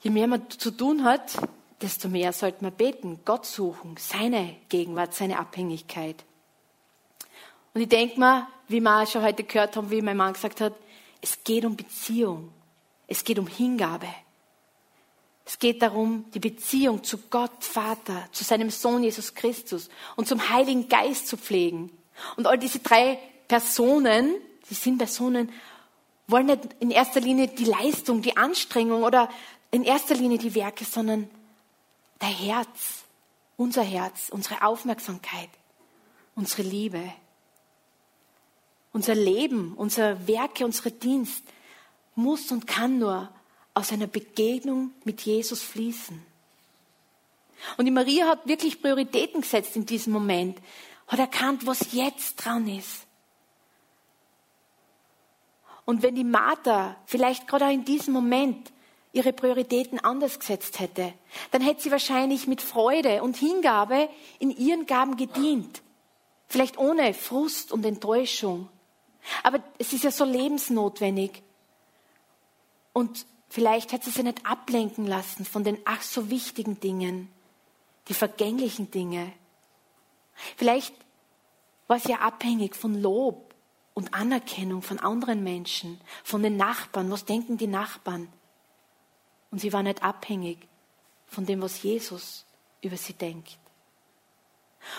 Je 0.00 0.10
mehr 0.10 0.26
man 0.26 0.48
zu 0.50 0.70
tun 0.70 1.04
hat, 1.04 1.36
desto 1.80 2.08
mehr 2.08 2.32
sollte 2.32 2.62
man 2.62 2.72
beten, 2.72 3.20
Gott 3.24 3.44
suchen, 3.44 3.96
seine 3.98 4.56
Gegenwart, 4.68 5.14
seine 5.14 5.38
Abhängigkeit. 5.38 6.24
Und 7.74 7.80
ich 7.80 7.88
denke 7.88 8.18
mal, 8.18 8.46
wie 8.68 8.80
wir 8.80 9.06
schon 9.06 9.22
heute 9.22 9.44
gehört 9.44 9.76
haben, 9.76 9.90
wie 9.90 10.02
mein 10.02 10.16
Mann 10.16 10.32
gesagt 10.32 10.60
hat, 10.60 10.74
es 11.20 11.42
geht 11.44 11.64
um 11.64 11.76
Beziehung. 11.76 12.52
Es 13.06 13.24
geht 13.24 13.38
um 13.38 13.46
Hingabe. 13.46 14.08
Es 15.44 15.58
geht 15.58 15.82
darum, 15.82 16.24
die 16.34 16.38
Beziehung 16.38 17.02
zu 17.02 17.18
Gott, 17.18 17.64
Vater, 17.64 18.28
zu 18.32 18.44
seinem 18.44 18.70
Sohn 18.70 19.02
Jesus 19.02 19.34
Christus 19.34 19.88
und 20.16 20.28
zum 20.28 20.50
Heiligen 20.50 20.88
Geist 20.88 21.26
zu 21.26 21.36
pflegen. 21.36 21.90
Und 22.36 22.46
all 22.46 22.58
diese 22.58 22.78
drei 22.78 23.18
Personen, 23.48 24.34
die 24.70 24.74
sind 24.74 24.98
Personen, 24.98 25.50
wollen 26.28 26.46
nicht 26.46 26.60
in 26.78 26.90
erster 26.90 27.20
Linie 27.20 27.48
die 27.48 27.64
Leistung, 27.64 28.22
die 28.22 28.36
Anstrengung 28.36 29.02
oder 29.02 29.28
in 29.70 29.84
erster 29.84 30.14
Linie 30.14 30.38
die 30.38 30.54
Werke, 30.54 30.84
sondern 30.84 31.28
der 32.20 32.28
Herz, 32.28 33.02
unser 33.56 33.82
Herz, 33.82 34.28
unsere 34.30 34.62
Aufmerksamkeit, 34.62 35.50
unsere 36.34 36.62
Liebe. 36.62 37.12
Unser 38.92 39.14
Leben, 39.14 39.72
unser 39.74 40.28
Werke, 40.28 40.66
unser 40.66 40.90
Dienst 40.90 41.42
muss 42.14 42.52
und 42.52 42.66
kann 42.66 42.98
nur 42.98 43.30
aus 43.74 43.92
einer 43.92 44.06
Begegnung 44.06 44.92
mit 45.04 45.22
Jesus 45.22 45.62
fließen. 45.62 46.20
Und 47.76 47.84
die 47.84 47.90
Maria 47.90 48.26
hat 48.26 48.46
wirklich 48.46 48.82
Prioritäten 48.82 49.40
gesetzt 49.40 49.76
in 49.76 49.86
diesem 49.86 50.12
Moment, 50.12 50.58
hat 51.06 51.18
erkannt, 51.18 51.66
was 51.66 51.92
jetzt 51.92 52.36
dran 52.36 52.68
ist. 52.68 53.06
Und 55.84 56.02
wenn 56.02 56.14
die 56.14 56.24
Martha 56.24 56.96
vielleicht 57.06 57.48
gerade 57.48 57.66
auch 57.66 57.70
in 57.70 57.84
diesem 57.84 58.14
Moment 58.14 58.72
ihre 59.12 59.32
Prioritäten 59.32 59.98
anders 60.00 60.38
gesetzt 60.38 60.80
hätte, 60.80 61.12
dann 61.50 61.60
hätte 61.60 61.82
sie 61.82 61.90
wahrscheinlich 61.90 62.46
mit 62.46 62.62
Freude 62.62 63.22
und 63.22 63.36
Hingabe 63.36 64.08
in 64.38 64.50
ihren 64.50 64.86
Gaben 64.86 65.16
gedient. 65.16 65.82
Vielleicht 66.48 66.78
ohne 66.78 67.14
Frust 67.14 67.72
und 67.72 67.84
Enttäuschung. 67.84 68.68
Aber 69.42 69.62
es 69.78 69.92
ist 69.92 70.04
ja 70.04 70.10
so 70.10 70.24
lebensnotwendig. 70.24 71.42
Und 72.92 73.26
Vielleicht 73.52 73.92
hat 73.92 74.02
sie 74.02 74.10
sich 74.10 74.24
nicht 74.24 74.46
ablenken 74.46 75.06
lassen 75.06 75.44
von 75.44 75.62
den 75.62 75.76
ach 75.84 76.00
so 76.00 76.30
wichtigen 76.30 76.80
Dingen, 76.80 77.28
die 78.08 78.14
vergänglichen 78.14 78.90
Dinge. 78.90 79.30
Vielleicht 80.56 80.94
war 81.86 81.98
sie 81.98 82.12
ja 82.12 82.20
abhängig 82.20 82.74
von 82.74 82.94
Lob 82.94 83.54
und 83.92 84.14
Anerkennung 84.14 84.80
von 84.80 84.98
anderen 84.98 85.44
Menschen, 85.44 86.00
von 86.24 86.42
den 86.42 86.56
Nachbarn. 86.56 87.10
Was 87.10 87.26
denken 87.26 87.58
die 87.58 87.66
Nachbarn? 87.66 88.32
Und 89.50 89.58
sie 89.58 89.74
war 89.74 89.82
nicht 89.82 90.02
abhängig 90.02 90.66
von 91.26 91.44
dem, 91.44 91.60
was 91.60 91.82
Jesus 91.82 92.46
über 92.80 92.96
sie 92.96 93.12
denkt. 93.12 93.58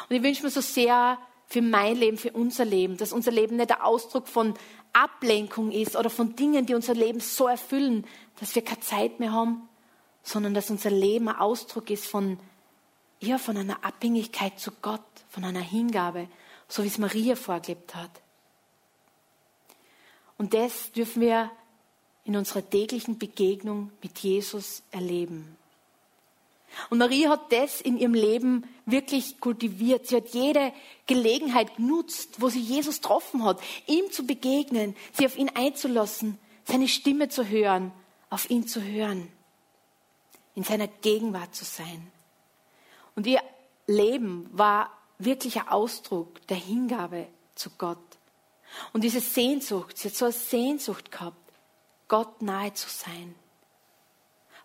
Und 0.09 0.15
ich 0.15 0.21
wünsche 0.21 0.43
mir 0.43 0.51
so 0.51 0.61
sehr 0.61 1.17
für 1.47 1.63
mein 1.63 1.95
Leben, 1.95 2.19
für 2.19 2.31
unser 2.33 2.65
Leben, 2.65 2.97
dass 2.97 3.13
unser 3.13 3.31
Leben 3.31 3.55
nicht 3.55 3.71
der 3.71 3.83
Ausdruck 3.83 4.27
von 4.27 4.53
Ablenkung 4.93 5.71
ist 5.71 5.95
oder 5.95 6.09
von 6.09 6.35
Dingen, 6.35 6.65
die 6.65 6.75
unser 6.75 6.93
Leben 6.93 7.19
so 7.19 7.47
erfüllen, 7.47 8.05
dass 8.39 8.55
wir 8.55 8.63
keine 8.63 8.79
Zeit 8.79 9.19
mehr 9.19 9.31
haben, 9.31 9.67
sondern 10.21 10.53
dass 10.53 10.69
unser 10.69 10.91
Leben 10.91 11.27
ein 11.27 11.35
Ausdruck 11.35 11.89
ist 11.89 12.05
von, 12.05 12.39
ja, 13.19 13.37
von 13.37 13.57
einer 13.57 13.83
Abhängigkeit 13.83 14.59
zu 14.59 14.71
Gott, 14.81 15.01
von 15.29 15.43
einer 15.43 15.61
Hingabe, 15.61 16.29
so 16.67 16.83
wie 16.83 16.87
es 16.87 16.97
Maria 16.97 17.35
vorgelebt 17.35 17.95
hat. 17.95 18.21
Und 20.37 20.53
das 20.53 20.91
dürfen 20.91 21.21
wir 21.21 21.51
in 22.23 22.35
unserer 22.35 22.67
täglichen 22.67 23.17
Begegnung 23.17 23.91
mit 24.01 24.19
Jesus 24.19 24.83
erleben. 24.91 25.57
Und 26.89 26.97
Maria 26.97 27.29
hat 27.29 27.51
das 27.51 27.81
in 27.81 27.97
ihrem 27.97 28.13
Leben 28.13 28.67
wirklich 28.85 29.39
kultiviert. 29.39 30.07
Sie 30.07 30.15
hat 30.15 30.29
jede 30.29 30.73
Gelegenheit 31.05 31.75
genutzt, 31.77 32.41
wo 32.41 32.49
sie 32.49 32.61
Jesus 32.61 33.01
getroffen 33.01 33.43
hat, 33.43 33.61
ihm 33.87 34.11
zu 34.11 34.25
begegnen, 34.25 34.95
sie 35.13 35.25
auf 35.25 35.37
ihn 35.37 35.49
einzulassen, 35.49 36.39
seine 36.65 36.87
Stimme 36.87 37.29
zu 37.29 37.47
hören, 37.47 37.91
auf 38.29 38.49
ihn 38.49 38.67
zu 38.67 38.81
hören, 38.81 39.31
in 40.55 40.63
seiner 40.63 40.87
Gegenwart 40.87 41.53
zu 41.53 41.65
sein. 41.65 42.11
Und 43.15 43.27
ihr 43.27 43.41
Leben 43.85 44.49
war 44.51 44.89
wirklich 45.19 45.59
ein 45.59 45.67
Ausdruck 45.67 46.45
der 46.47 46.57
Hingabe 46.57 47.27
zu 47.55 47.69
Gott. 47.77 47.97
Und 48.91 49.03
diese 49.03 49.19
Sehnsucht, 49.19 49.97
sie 49.97 50.09
hat 50.09 50.15
so 50.15 50.25
eine 50.25 50.33
Sehnsucht 50.33 51.11
gehabt, 51.11 51.37
Gott 52.07 52.41
nahe 52.41 52.73
zu 52.73 52.89
sein. 52.89 53.35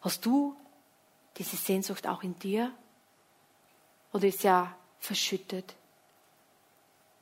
Hast 0.00 0.24
du 0.24 0.56
diese 1.38 1.56
Sehnsucht 1.56 2.06
auch 2.06 2.22
in 2.22 2.38
dir? 2.38 2.72
Oder 4.12 4.28
ist 4.28 4.42
ja 4.42 4.74
verschüttet? 4.98 5.74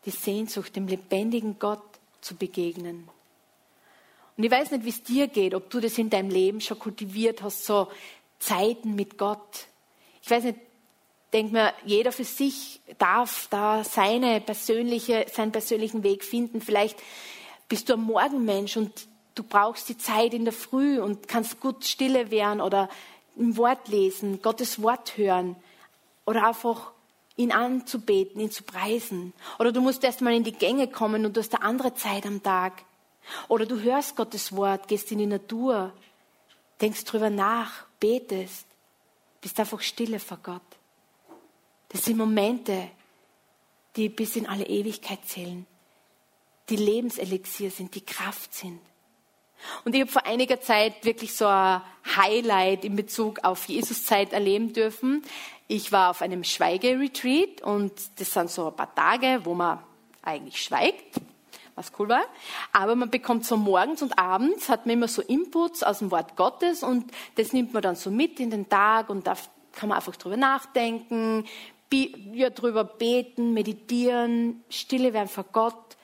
Die 0.04 0.10
Sehnsucht, 0.10 0.74
dem 0.76 0.86
lebendigen 0.86 1.58
Gott 1.58 1.82
zu 2.20 2.36
begegnen. 2.36 3.08
Und 4.36 4.44
ich 4.44 4.50
weiß 4.50 4.70
nicht, 4.70 4.84
wie 4.84 4.90
es 4.90 5.02
dir 5.02 5.28
geht, 5.28 5.54
ob 5.54 5.70
du 5.70 5.80
das 5.80 5.98
in 5.98 6.10
deinem 6.10 6.30
Leben 6.30 6.60
schon 6.60 6.78
kultiviert 6.78 7.42
hast, 7.42 7.64
so 7.64 7.88
Zeiten 8.38 8.94
mit 8.94 9.16
Gott. 9.16 9.66
Ich 10.22 10.30
weiß 10.30 10.44
nicht, 10.44 10.58
denk 11.32 11.52
mir, 11.52 11.72
jeder 11.84 12.12
für 12.12 12.24
sich 12.24 12.80
darf 12.98 13.48
da 13.50 13.82
seine 13.82 14.40
persönliche, 14.40 15.26
seinen 15.32 15.52
persönlichen 15.52 16.02
Weg 16.02 16.24
finden. 16.24 16.60
Vielleicht 16.60 16.98
bist 17.68 17.88
du 17.88 17.94
ein 17.94 18.00
Morgenmensch 18.00 18.76
und 18.76 18.92
du 19.34 19.42
brauchst 19.42 19.88
die 19.88 19.98
Zeit 19.98 20.34
in 20.34 20.44
der 20.44 20.52
Früh 20.52 21.00
und 21.00 21.28
kannst 21.28 21.60
gut 21.60 21.84
stille 21.84 22.30
werden 22.30 22.60
oder 22.60 22.88
im 23.36 23.56
Wort 23.56 23.88
lesen, 23.88 24.42
Gottes 24.42 24.82
Wort 24.82 25.16
hören 25.16 25.56
oder 26.24 26.46
einfach 26.46 26.92
ihn 27.36 27.52
anzubeten, 27.52 28.40
ihn 28.40 28.50
zu 28.50 28.62
preisen. 28.62 29.32
Oder 29.58 29.72
du 29.72 29.80
musst 29.80 30.02
erst 30.04 30.22
mal 30.22 30.34
in 30.34 30.44
die 30.44 30.52
Gänge 30.52 30.88
kommen 30.88 31.26
und 31.26 31.36
du 31.36 31.40
hast 31.40 31.54
eine 31.54 31.64
andere 31.64 31.94
Zeit 31.94 32.26
am 32.26 32.42
Tag. 32.42 32.84
Oder 33.48 33.66
du 33.66 33.80
hörst 33.80 34.16
Gottes 34.16 34.54
Wort, 34.54 34.88
gehst 34.88 35.12
in 35.12 35.18
die 35.18 35.26
Natur, 35.26 35.92
denkst 36.80 37.04
drüber 37.04 37.30
nach, 37.30 37.84
betest, 38.00 38.66
bist 39.40 39.60
einfach 39.60 39.80
stille 39.80 40.18
vor 40.18 40.38
Gott. 40.42 40.62
Das 41.90 42.04
sind 42.04 42.16
Momente, 42.16 42.90
die 43.96 44.08
bis 44.08 44.36
in 44.36 44.46
alle 44.46 44.66
Ewigkeit 44.66 45.24
zählen, 45.26 45.66
die 46.68 46.76
Lebenselixier 46.76 47.70
sind, 47.70 47.94
die 47.94 48.04
Kraft 48.04 48.54
sind. 48.54 48.80
Und 49.84 49.94
ich 49.94 50.00
habe 50.02 50.10
vor 50.10 50.26
einiger 50.26 50.60
Zeit 50.60 51.04
wirklich 51.04 51.34
so 51.34 51.46
ein 51.46 51.82
Highlight 52.16 52.84
in 52.84 52.96
Bezug 52.96 53.40
auf 53.44 53.66
Jesuszeit 53.66 54.32
erleben 54.32 54.72
dürfen. 54.72 55.22
Ich 55.68 55.92
war 55.92 56.10
auf 56.10 56.22
einem 56.22 56.44
Schweigeretreat 56.44 57.62
und 57.62 57.92
das 58.18 58.32
sind 58.32 58.50
so 58.50 58.68
ein 58.68 58.76
paar 58.76 58.94
Tage, 58.94 59.40
wo 59.44 59.54
man 59.54 59.78
eigentlich 60.22 60.62
schweigt, 60.62 61.20
was 61.74 61.92
cool 61.98 62.08
war. 62.08 62.24
Aber 62.72 62.94
man 62.94 63.10
bekommt 63.10 63.44
so 63.44 63.56
morgens 63.56 64.02
und 64.02 64.18
abends, 64.18 64.68
hat 64.68 64.86
man 64.86 64.94
immer 64.94 65.08
so 65.08 65.22
Inputs 65.22 65.82
aus 65.82 65.98
dem 65.98 66.10
Wort 66.10 66.36
Gottes 66.36 66.82
und 66.82 67.10
das 67.36 67.52
nimmt 67.52 67.72
man 67.72 67.82
dann 67.82 67.96
so 67.96 68.10
mit 68.10 68.38
in 68.40 68.50
den 68.50 68.68
Tag 68.68 69.10
und 69.10 69.26
da 69.26 69.34
kann 69.72 69.88
man 69.88 69.96
einfach 69.96 70.16
drüber 70.16 70.36
nachdenken, 70.36 71.44
ja, 71.92 72.50
drüber 72.50 72.84
beten, 72.84 73.52
meditieren, 73.52 74.64
stille 74.68 75.12
werden 75.12 75.28
vor 75.28 75.44
Gott, 75.52 75.96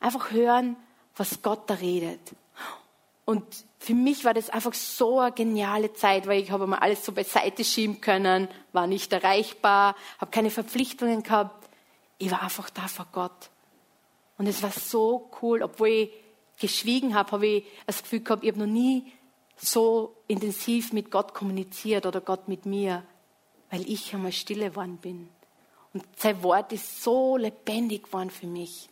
einfach 0.00 0.30
hören, 0.30 0.76
was 1.16 1.42
Gott 1.42 1.68
da 1.68 1.74
redet. 1.74 2.20
Und 3.26 3.44
für 3.80 3.92
mich 3.92 4.24
war 4.24 4.34
das 4.34 4.50
einfach 4.50 4.72
so 4.72 5.18
eine 5.18 5.32
geniale 5.32 5.92
Zeit, 5.92 6.28
weil 6.28 6.40
ich 6.40 6.52
habe 6.52 6.66
mal 6.66 6.78
alles 6.78 7.04
so 7.04 7.10
beiseite 7.12 7.64
schieben 7.64 8.00
können, 8.00 8.48
war 8.72 8.86
nicht 8.86 9.12
erreichbar, 9.12 9.96
habe 10.18 10.30
keine 10.30 10.48
Verpflichtungen 10.50 11.24
gehabt. 11.24 11.68
Ich 12.18 12.30
war 12.30 12.42
einfach 12.42 12.70
da 12.70 12.86
vor 12.86 13.08
Gott. 13.12 13.50
Und 14.38 14.46
es 14.46 14.62
war 14.62 14.70
so 14.70 15.28
cool, 15.42 15.62
obwohl 15.62 15.88
ich 15.88 16.10
geschwiegen 16.58 17.14
habe, 17.16 17.32
habe 17.32 17.46
ich 17.46 17.64
das 17.86 18.02
Gefühl 18.02 18.20
gehabt, 18.20 18.44
ich 18.44 18.50
habe 18.50 18.60
noch 18.60 18.72
nie 18.72 19.12
so 19.56 20.14
intensiv 20.28 20.92
mit 20.92 21.10
Gott 21.10 21.34
kommuniziert 21.34 22.06
oder 22.06 22.20
Gott 22.20 22.46
mit 22.46 22.64
mir, 22.64 23.02
weil 23.70 23.90
ich 23.90 24.14
einmal 24.14 24.32
stille 24.32 24.70
geworden 24.70 24.98
bin. 24.98 25.28
Und 25.92 26.04
sein 26.16 26.42
Wort 26.44 26.72
ist 26.72 27.02
so 27.02 27.36
lebendig 27.36 28.04
geworden 28.04 28.30
für 28.30 28.46
mich. 28.46 28.88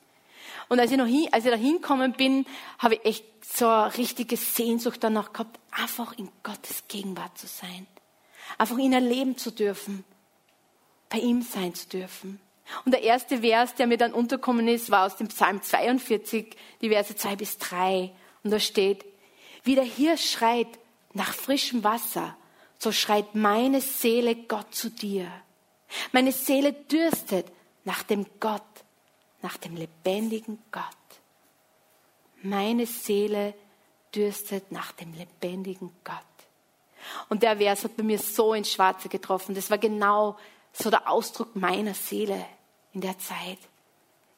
Und 0.68 0.80
als 0.80 0.90
ich, 0.90 0.96
noch 0.96 1.06
hin, 1.06 1.28
als 1.32 1.44
ich 1.44 1.50
da 1.50 1.56
hingekommen 1.56 2.12
bin, 2.12 2.46
habe 2.78 2.94
ich 2.94 3.04
echt 3.04 3.24
so 3.44 3.68
eine 3.68 3.96
richtige 3.96 4.36
Sehnsucht 4.36 5.02
danach 5.02 5.32
gehabt, 5.32 5.58
einfach 5.70 6.16
in 6.18 6.30
Gottes 6.42 6.84
Gegenwart 6.88 7.36
zu 7.38 7.46
sein. 7.46 7.86
Einfach 8.58 8.78
ihn 8.78 8.92
erleben 8.92 9.36
zu 9.36 9.50
dürfen. 9.50 10.04
Bei 11.08 11.18
ihm 11.18 11.42
sein 11.42 11.74
zu 11.74 11.88
dürfen. 11.88 12.40
Und 12.84 12.92
der 12.92 13.02
erste 13.02 13.40
Vers, 13.40 13.74
der 13.74 13.86
mir 13.86 13.98
dann 13.98 14.12
unterkommen 14.12 14.68
ist, 14.68 14.90
war 14.90 15.06
aus 15.06 15.16
dem 15.16 15.28
Psalm 15.28 15.62
42, 15.62 16.56
die 16.80 16.88
Verse 16.88 17.14
2 17.14 17.36
bis 17.36 17.58
3. 17.58 18.10
Und 18.42 18.50
da 18.50 18.58
steht, 18.58 19.04
wie 19.64 19.74
der 19.74 19.84
Hirsch 19.84 20.30
schreit 20.30 20.68
nach 21.12 21.32
frischem 21.32 21.84
Wasser, 21.84 22.36
so 22.78 22.92
schreit 22.92 23.34
meine 23.34 23.80
Seele 23.80 24.34
Gott 24.34 24.74
zu 24.74 24.90
dir. 24.90 25.30
Meine 26.12 26.32
Seele 26.32 26.72
dürstet 26.72 27.46
nach 27.84 28.02
dem 28.02 28.26
Gott, 28.40 28.62
nach 29.44 29.58
dem 29.58 29.76
lebendigen 29.76 30.58
Gott. 30.72 30.84
Meine 32.42 32.86
Seele 32.86 33.54
dürstet 34.14 34.72
nach 34.72 34.92
dem 34.92 35.12
lebendigen 35.12 35.92
Gott. 36.02 36.16
Und 37.28 37.42
der 37.42 37.58
Vers 37.58 37.84
hat 37.84 37.96
bei 37.96 38.02
mir 38.02 38.18
so 38.18 38.54
ins 38.54 38.72
Schwarze 38.72 39.10
getroffen. 39.10 39.54
Das 39.54 39.70
war 39.70 39.76
genau 39.76 40.38
so 40.72 40.88
der 40.88 41.10
Ausdruck 41.10 41.54
meiner 41.54 41.92
Seele 41.92 42.44
in 42.94 43.02
der 43.02 43.18
Zeit. 43.18 43.58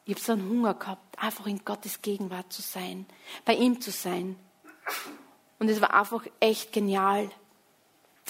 Ich 0.03 0.15
habe 0.15 0.21
so 0.21 0.33
einen 0.33 0.49
Hunger 0.49 0.73
gehabt, 0.73 1.17
einfach 1.17 1.47
in 1.47 1.63
Gottes 1.63 2.01
Gegenwart 2.01 2.51
zu 2.51 2.61
sein, 2.61 3.05
bei 3.45 3.53
ihm 3.55 3.79
zu 3.79 3.91
sein. 3.91 4.37
Und 5.57 5.69
es 5.69 5.79
war 5.79 5.93
einfach 5.93 6.25
echt 6.41 6.73
genial. 6.73 7.29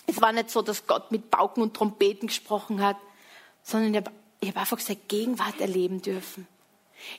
Es 0.05 0.21
war 0.21 0.31
nicht 0.31 0.51
so, 0.51 0.61
dass 0.61 0.85
Gott 0.85 1.11
mit 1.11 1.31
Pauken 1.31 1.63
und 1.63 1.75
Trompeten 1.75 2.27
gesprochen 2.27 2.83
hat, 2.83 2.97
sondern 3.63 3.95
ich 3.95 3.97
habe, 3.97 4.11
habe 4.45 4.59
einfach 4.59 4.79
seine 4.79 4.99
Gegenwart 5.07 5.59
erleben 5.59 6.03
dürfen. 6.03 6.47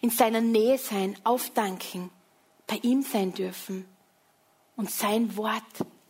In 0.01 0.11
seiner 0.11 0.41
Nähe 0.41 0.79
sein, 0.79 1.17
aufdanken, 1.25 2.11
bei 2.67 2.77
ihm 2.83 3.03
sein 3.03 3.33
dürfen 3.33 3.87
und 4.77 4.91
sein 4.91 5.37
Wort, 5.37 5.63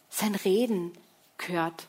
sein 0.08 0.34
Reden 0.34 0.92
gehört. 1.36 1.88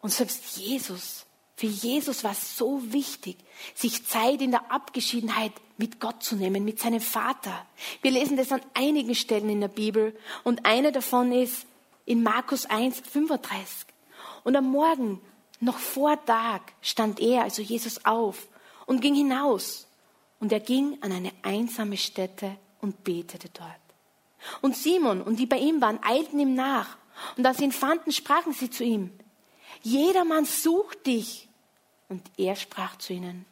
Und 0.00 0.10
selbst 0.10 0.56
Jesus, 0.56 1.26
für 1.56 1.66
Jesus 1.66 2.24
war 2.24 2.32
es 2.32 2.56
so 2.56 2.92
wichtig, 2.92 3.38
sich 3.74 4.04
Zeit 4.04 4.42
in 4.42 4.50
der 4.50 4.72
Abgeschiedenheit 4.72 5.52
mit 5.76 6.00
Gott 6.00 6.22
zu 6.22 6.34
nehmen, 6.34 6.64
mit 6.64 6.80
seinem 6.80 7.00
Vater. 7.00 7.66
Wir 8.02 8.10
lesen 8.10 8.36
das 8.36 8.50
an 8.50 8.62
einigen 8.74 9.14
Stellen 9.14 9.48
in 9.48 9.60
der 9.60 9.68
Bibel 9.68 10.18
und 10.42 10.66
eine 10.66 10.90
davon 10.90 11.30
ist 11.32 11.66
in 12.04 12.22
Markus 12.22 12.66
1, 12.66 13.00
35. 13.00 13.86
Und 14.42 14.56
am 14.56 14.70
Morgen, 14.70 15.20
noch 15.62 15.78
vor 15.78 16.22
Tag, 16.24 16.72
stand 16.82 17.20
er, 17.20 17.42
also 17.42 17.62
Jesus, 17.62 18.04
auf 18.04 18.48
und 18.86 19.00
ging 19.00 19.14
hinaus. 19.14 19.86
Und 20.40 20.52
er 20.52 20.60
ging 20.60 20.98
an 21.02 21.12
eine 21.12 21.32
einsame 21.42 21.96
Stätte 21.96 22.58
und 22.80 23.04
betete 23.04 23.48
dort. 23.48 23.70
Und 24.60 24.76
Simon 24.76 25.22
und 25.22 25.36
die 25.36 25.46
bei 25.46 25.58
ihm 25.58 25.80
waren, 25.80 26.02
eilten 26.02 26.40
ihm 26.40 26.54
nach. 26.54 26.98
Und 27.36 27.46
als 27.46 27.58
sie 27.58 27.64
ihn 27.64 27.72
fanden, 27.72 28.10
sprachen 28.10 28.52
sie 28.52 28.70
zu 28.70 28.82
ihm, 28.82 29.12
jedermann 29.82 30.44
sucht 30.44 31.06
dich. 31.06 31.48
Und 32.08 32.28
er 32.36 32.56
sprach 32.56 32.98
zu 32.98 33.12
ihnen, 33.12 33.46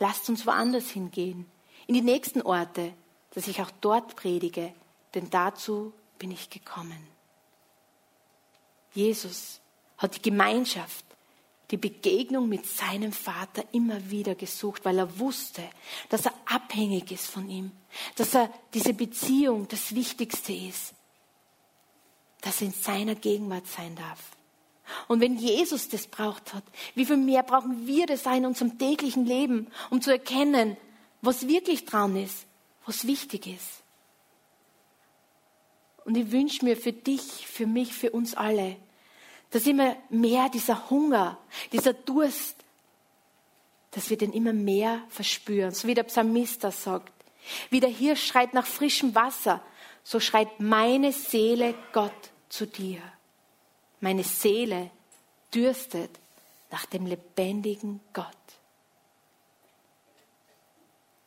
lasst 0.00 0.28
uns 0.28 0.44
woanders 0.44 0.90
hingehen, 0.90 1.46
in 1.86 1.94
die 1.94 2.02
nächsten 2.02 2.42
Orte, 2.42 2.92
dass 3.30 3.46
ich 3.46 3.62
auch 3.62 3.70
dort 3.80 4.16
predige, 4.16 4.74
denn 5.14 5.30
dazu 5.30 5.92
bin 6.18 6.32
ich 6.32 6.50
gekommen. 6.50 7.06
Jesus 8.92 9.60
hat 9.98 10.16
die 10.16 10.22
Gemeinschaft, 10.22 11.04
die 11.70 11.76
Begegnung 11.76 12.48
mit 12.48 12.66
seinem 12.66 13.12
Vater 13.12 13.64
immer 13.72 14.10
wieder 14.10 14.34
gesucht, 14.34 14.84
weil 14.84 14.98
er 14.98 15.18
wusste, 15.18 15.62
dass 16.08 16.24
er 16.24 16.32
abhängig 16.46 17.12
ist 17.12 17.26
von 17.26 17.48
ihm, 17.48 17.72
dass 18.16 18.34
er 18.34 18.50
diese 18.72 18.94
Beziehung 18.94 19.68
das 19.68 19.94
Wichtigste 19.94 20.52
ist, 20.52 20.94
dass 22.40 22.62
er 22.62 22.68
in 22.68 22.72
seiner 22.72 23.14
Gegenwart 23.14 23.66
sein 23.66 23.94
darf. 23.96 24.30
Und 25.06 25.20
wenn 25.20 25.36
Jesus 25.36 25.88
das 25.88 26.06
braucht 26.06 26.54
hat, 26.54 26.64
wie 26.94 27.04
viel 27.04 27.18
mehr 27.18 27.42
brauchen 27.42 27.86
wir 27.86 28.06
das 28.06 28.24
in 28.24 28.46
unserem 28.46 28.78
täglichen 28.78 29.26
Leben, 29.26 29.66
um 29.90 30.00
zu 30.00 30.10
erkennen, 30.10 30.78
was 31.20 31.46
wirklich 31.46 31.84
dran 31.84 32.16
ist, 32.16 32.46
was 32.86 33.06
wichtig 33.06 33.46
ist. 33.46 33.82
Und 36.06 36.16
ich 36.16 36.32
wünsche 36.32 36.64
mir 36.64 36.76
für 36.76 36.92
dich, 36.94 37.46
für 37.46 37.66
mich, 37.66 37.92
für 37.92 38.12
uns 38.12 38.34
alle, 38.34 38.76
dass 39.50 39.66
immer 39.66 39.96
mehr 40.10 40.48
dieser 40.48 40.90
Hunger, 40.90 41.38
dieser 41.72 41.92
Durst, 41.92 42.56
dass 43.92 44.10
wir 44.10 44.18
den 44.18 44.32
immer 44.32 44.52
mehr 44.52 45.02
verspüren. 45.08 45.72
So 45.72 45.88
wie 45.88 45.94
der 45.94 46.02
Psalmist 46.04 46.64
das 46.64 46.82
sagt. 46.82 47.12
Wie 47.70 47.80
der 47.80 47.90
Hirsch 47.90 48.26
schreit 48.26 48.52
nach 48.52 48.66
frischem 48.66 49.14
Wasser, 49.14 49.62
so 50.04 50.20
schreit 50.20 50.60
meine 50.60 51.12
Seele 51.12 51.74
Gott 51.92 52.30
zu 52.48 52.66
dir. 52.66 53.00
Meine 54.00 54.24
Seele 54.24 54.90
dürstet 55.54 56.10
nach 56.70 56.86
dem 56.86 57.06
lebendigen 57.06 58.00
Gott. 58.12 58.26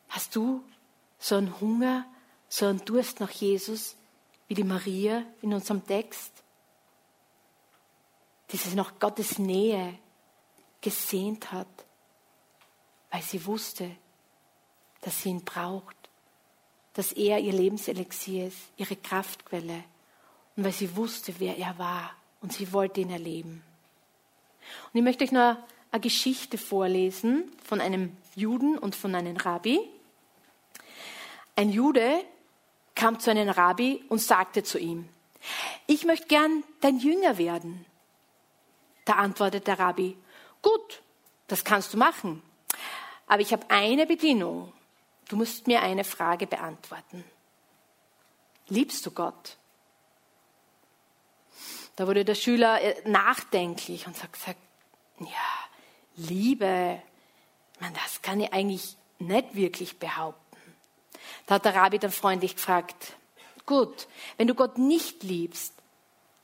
Hast 0.08 0.36
du 0.36 0.62
so 1.18 1.36
einen 1.36 1.60
Hunger, 1.60 2.06
so 2.48 2.66
einen 2.66 2.84
Durst 2.84 3.20
nach 3.20 3.30
Jesus 3.30 3.96
wie 4.46 4.54
die 4.54 4.64
Maria 4.64 5.24
in 5.40 5.54
unserem 5.54 5.84
Text? 5.86 6.41
Die 8.52 8.56
sich 8.56 8.74
nach 8.74 8.98
Gottes 8.98 9.38
Nähe 9.38 9.98
gesehnt 10.80 11.52
hat, 11.52 11.66
weil 13.10 13.22
sie 13.22 13.44
wusste, 13.46 13.90
dass 15.00 15.22
sie 15.22 15.30
ihn 15.30 15.44
braucht, 15.44 15.96
dass 16.94 17.12
er 17.12 17.38
ihr 17.38 17.52
Lebenselixier 17.52 18.48
ist, 18.48 18.58
ihre 18.76 18.96
Kraftquelle 18.96 19.84
und 20.56 20.64
weil 20.64 20.72
sie 20.72 20.94
wusste, 20.96 21.34
wer 21.38 21.56
er 21.56 21.78
war 21.78 22.10
und 22.40 22.52
sie 22.52 22.72
wollte 22.72 23.00
ihn 23.00 23.10
erleben. 23.10 23.62
Und 24.92 24.98
ich 24.98 25.02
möchte 25.02 25.24
euch 25.24 25.32
noch 25.32 25.56
eine 25.90 26.00
Geschichte 26.00 26.58
vorlesen 26.58 27.50
von 27.64 27.80
einem 27.80 28.16
Juden 28.34 28.78
und 28.78 28.96
von 28.96 29.14
einem 29.14 29.36
Rabbi. 29.36 29.80
Ein 31.56 31.70
Jude 31.70 32.24
kam 32.94 33.18
zu 33.18 33.30
einem 33.30 33.48
Rabbi 33.48 34.04
und 34.08 34.20
sagte 34.20 34.62
zu 34.62 34.78
ihm, 34.78 35.08
ich 35.86 36.04
möchte 36.04 36.28
gern 36.28 36.62
dein 36.80 36.98
Jünger 36.98 37.38
werden. 37.38 37.84
Da 39.04 39.14
antwortet 39.14 39.66
der 39.66 39.78
Rabbi, 39.78 40.16
gut, 40.60 41.02
das 41.48 41.64
kannst 41.64 41.92
du 41.92 41.98
machen, 41.98 42.42
aber 43.26 43.42
ich 43.42 43.52
habe 43.52 43.68
eine 43.70 44.06
Bedingung. 44.06 44.72
Du 45.28 45.36
musst 45.36 45.66
mir 45.66 45.82
eine 45.82 46.04
Frage 46.04 46.46
beantworten. 46.46 47.24
Liebst 48.68 49.04
du 49.06 49.10
Gott? 49.10 49.56
Da 51.96 52.06
wurde 52.06 52.24
der 52.24 52.34
Schüler 52.34 52.80
äh, 52.80 53.08
nachdenklich 53.08 54.06
und 54.06 54.22
hat 54.22 54.32
gesagt, 54.32 54.58
ja, 55.20 55.26
Liebe, 56.16 57.00
man, 57.80 57.94
das 57.94 58.22
kann 58.22 58.40
ich 58.40 58.52
eigentlich 58.52 58.96
nicht 59.18 59.54
wirklich 59.54 59.98
behaupten. 59.98 60.40
Da 61.46 61.56
hat 61.56 61.64
der 61.64 61.74
Rabbi 61.74 61.98
dann 61.98 62.12
freundlich 62.12 62.56
gefragt, 62.56 63.14
gut, 63.66 64.08
wenn 64.36 64.48
du 64.48 64.54
Gott 64.54 64.78
nicht 64.78 65.22
liebst, 65.22 65.74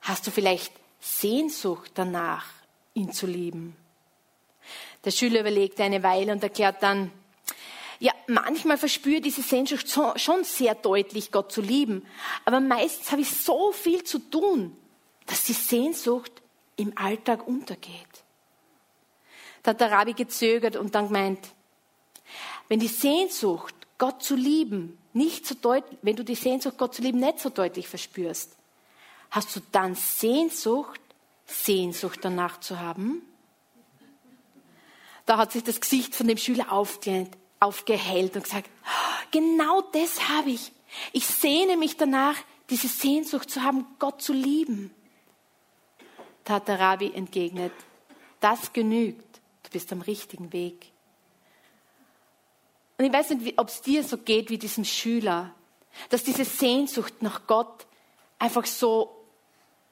hast 0.01 0.27
du 0.27 0.31
vielleicht 0.31 0.73
Sehnsucht 0.98 1.92
danach, 1.94 2.46
ihn 2.94 3.12
zu 3.12 3.26
lieben? 3.26 3.76
Der 5.04 5.11
Schüler 5.11 5.40
überlegte 5.40 5.82
eine 5.84 6.02
Weile 6.02 6.32
und 6.32 6.42
erklärt 6.42 6.82
dann, 6.82 7.11
ja, 8.00 8.12
manchmal 8.26 8.78
verspüre 8.78 9.20
diese 9.20 9.42
Sehnsucht 9.42 9.88
schon 10.16 10.44
sehr 10.44 10.74
deutlich, 10.74 11.32
Gott 11.32 11.50
zu 11.50 11.61
lieben, 11.61 12.06
aber 12.44 12.61
meistens 12.61 13.11
habe 13.11 13.22
ich 13.22 13.30
so 13.30 13.72
viel 13.72 14.04
zu 14.04 14.18
tun, 14.18 14.76
dass 15.26 15.44
die 15.44 15.52
Sehnsucht 15.52 16.32
im 16.76 16.96
Alltag 16.96 17.46
untergeht. 17.46 18.24
Da 19.62 19.72
hat 19.72 19.80
der 19.80 19.90
Rabbi 19.90 20.12
gezögert 20.12 20.76
und 20.76 20.94
dann 20.94 21.08
gemeint, 21.08 21.40
wenn 22.68 22.78
die 22.78 22.88
Sehnsucht, 22.88 23.74
Gott 23.98 24.22
zu 24.22 24.37
lieben, 24.37 24.96
nicht 25.12 25.46
so 25.46 25.56
deutlich, 25.56 25.98
wenn 26.02 26.14
du 26.14 26.24
die 26.24 26.37
Sehnsucht, 26.37 26.78
Gott 26.78 26.94
zu 26.94 27.02
lieben, 27.02 27.18
nicht 27.18 27.40
so 27.40 27.48
deutlich 27.48 27.88
verspürst, 27.88 28.58
hast 29.31 29.55
du 29.55 29.61
dann 29.73 29.95
Sehnsucht 29.95 31.01
Sehnsucht 31.49 32.21
danach 32.23 32.61
zu 32.61 32.79
haben? 32.79 33.23
Da 35.27 35.38
hat 35.38 35.53
sich 35.53 35.64
das 35.64 35.81
Gesicht 35.81 36.14
von 36.14 36.29
dem 36.29 36.38
Schüler 36.38 36.73
aufgehellt 36.73 38.37
und 38.37 38.45
gesagt, 38.45 38.71
genau 39.31 39.83
das 39.93 40.29
habe 40.29 40.51
ich. 40.51 40.73
Ich 41.12 41.27
sehne 41.27 41.77
mich 41.77 41.97
danach, 41.97 42.37
diese 42.71 42.88
Sehnsucht 42.88 43.51
zu 43.51 43.62
haben, 43.62 43.87
Gott 43.99 44.23
zu 44.23 44.33
lieben. 44.33 44.95
Da 46.45 46.55
hat 46.55 46.69
der 46.69 46.81
Rabbi 46.81 47.12
entgegnet, 47.14 47.73
das 48.41 48.73
genügt, 48.73 49.41
du 49.64 49.71
bist 49.71 49.93
am 49.93 50.01
richtigen 50.01 50.53
Weg. 50.53 50.93
Und 52.97 53.05
ich 53.05 53.12
weiß 53.12 53.31
nicht, 53.31 53.59
ob 53.59 53.69
es 53.69 53.83
dir 53.83 54.03
so 54.03 54.19
geht 54.19 54.51
wie 54.51 54.59
diesem 54.59 54.85
Schüler, 54.85 55.55
dass 56.09 56.25
diese 56.25 56.45
Sehnsucht 56.45 57.23
nach 57.23 57.47
Gott 57.47 57.87
einfach 58.38 58.67
so 58.67 59.17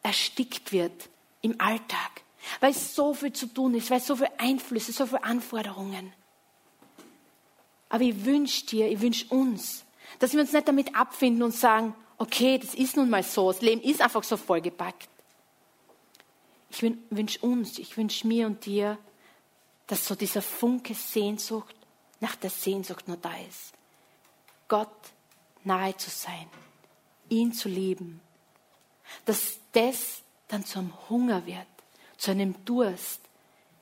erstickt 0.06 0.70
wird 0.70 1.08
im 1.42 1.60
Alltag, 1.60 2.22
weil 2.60 2.70
es 2.70 2.94
so 2.94 3.12
viel 3.12 3.32
zu 3.32 3.46
tun 3.48 3.74
ist, 3.74 3.90
weil 3.90 4.00
so 4.00 4.14
viele 4.14 4.38
Einflüsse, 4.38 4.92
so 4.92 5.04
viele 5.06 5.24
Anforderungen. 5.24 6.12
Aber 7.88 8.04
ich 8.04 8.24
wünsche 8.24 8.66
dir, 8.66 8.88
ich 8.88 9.00
wünsche 9.00 9.26
uns, 9.34 9.84
dass 10.20 10.32
wir 10.32 10.40
uns 10.40 10.52
nicht 10.52 10.68
damit 10.68 10.94
abfinden 10.94 11.42
und 11.42 11.52
sagen, 11.54 11.94
okay, 12.18 12.56
das 12.58 12.74
ist 12.74 12.96
nun 12.96 13.10
mal 13.10 13.24
so, 13.24 13.50
das 13.50 13.62
Leben 13.62 13.82
ist 13.82 14.00
einfach 14.00 14.22
so 14.22 14.36
vollgepackt. 14.36 15.08
Ich 16.70 16.82
wünsche 16.82 17.40
uns, 17.40 17.78
ich 17.78 17.96
wünsche 17.96 18.26
mir 18.28 18.46
und 18.46 18.64
dir, 18.64 18.98
dass 19.88 20.06
so 20.06 20.14
dieser 20.14 20.42
Funke 20.42 20.94
Sehnsucht 20.94 21.74
nach 22.20 22.36
der 22.36 22.50
Sehnsucht 22.50 23.08
nur 23.08 23.16
da 23.16 23.34
ist. 23.48 23.72
Gott 24.68 24.96
nahe 25.64 25.96
zu 25.96 26.10
sein, 26.10 26.48
ihn 27.28 27.52
zu 27.52 27.68
lieben. 27.68 28.20
Dass 29.24 29.58
das 29.72 30.22
dann 30.48 30.64
zu 30.64 30.78
einem 30.78 30.92
Hunger 31.08 31.46
wird, 31.46 31.66
zu 32.16 32.30
einem 32.30 32.54
Durst, 32.64 33.20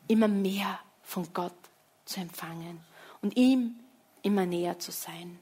immer 0.08 0.28
mehr 0.28 0.78
von 1.02 1.32
Gott 1.32 1.52
zu 2.04 2.20
empfangen 2.20 2.80
und 3.22 3.36
ihm 3.36 3.76
immer 4.22 4.46
näher 4.46 4.78
zu 4.78 4.90
sein. 4.90 5.38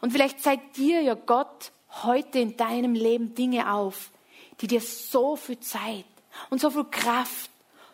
Und 0.00 0.12
vielleicht 0.12 0.40
zeigt 0.40 0.76
dir 0.76 1.02
ja 1.02 1.14
Gott 1.14 1.72
heute 2.02 2.38
in 2.38 2.56
deinem 2.56 2.94
Leben 2.94 3.34
Dinge 3.34 3.72
auf, 3.72 4.10
die 4.60 4.66
dir 4.66 4.80
so 4.80 5.36
viel 5.36 5.60
Zeit 5.60 6.04
und 6.50 6.60
so 6.60 6.70
viel 6.70 6.84
Kraft, 6.84 7.50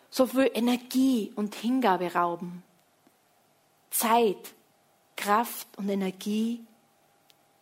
so 0.09 0.27
viel 0.27 0.49
Energie 0.53 1.31
und 1.35 1.55
Hingabe 1.55 2.13
rauben. 2.13 2.63
Zeit, 3.89 4.53
Kraft 5.15 5.67
und 5.77 5.89
Energie, 5.89 6.65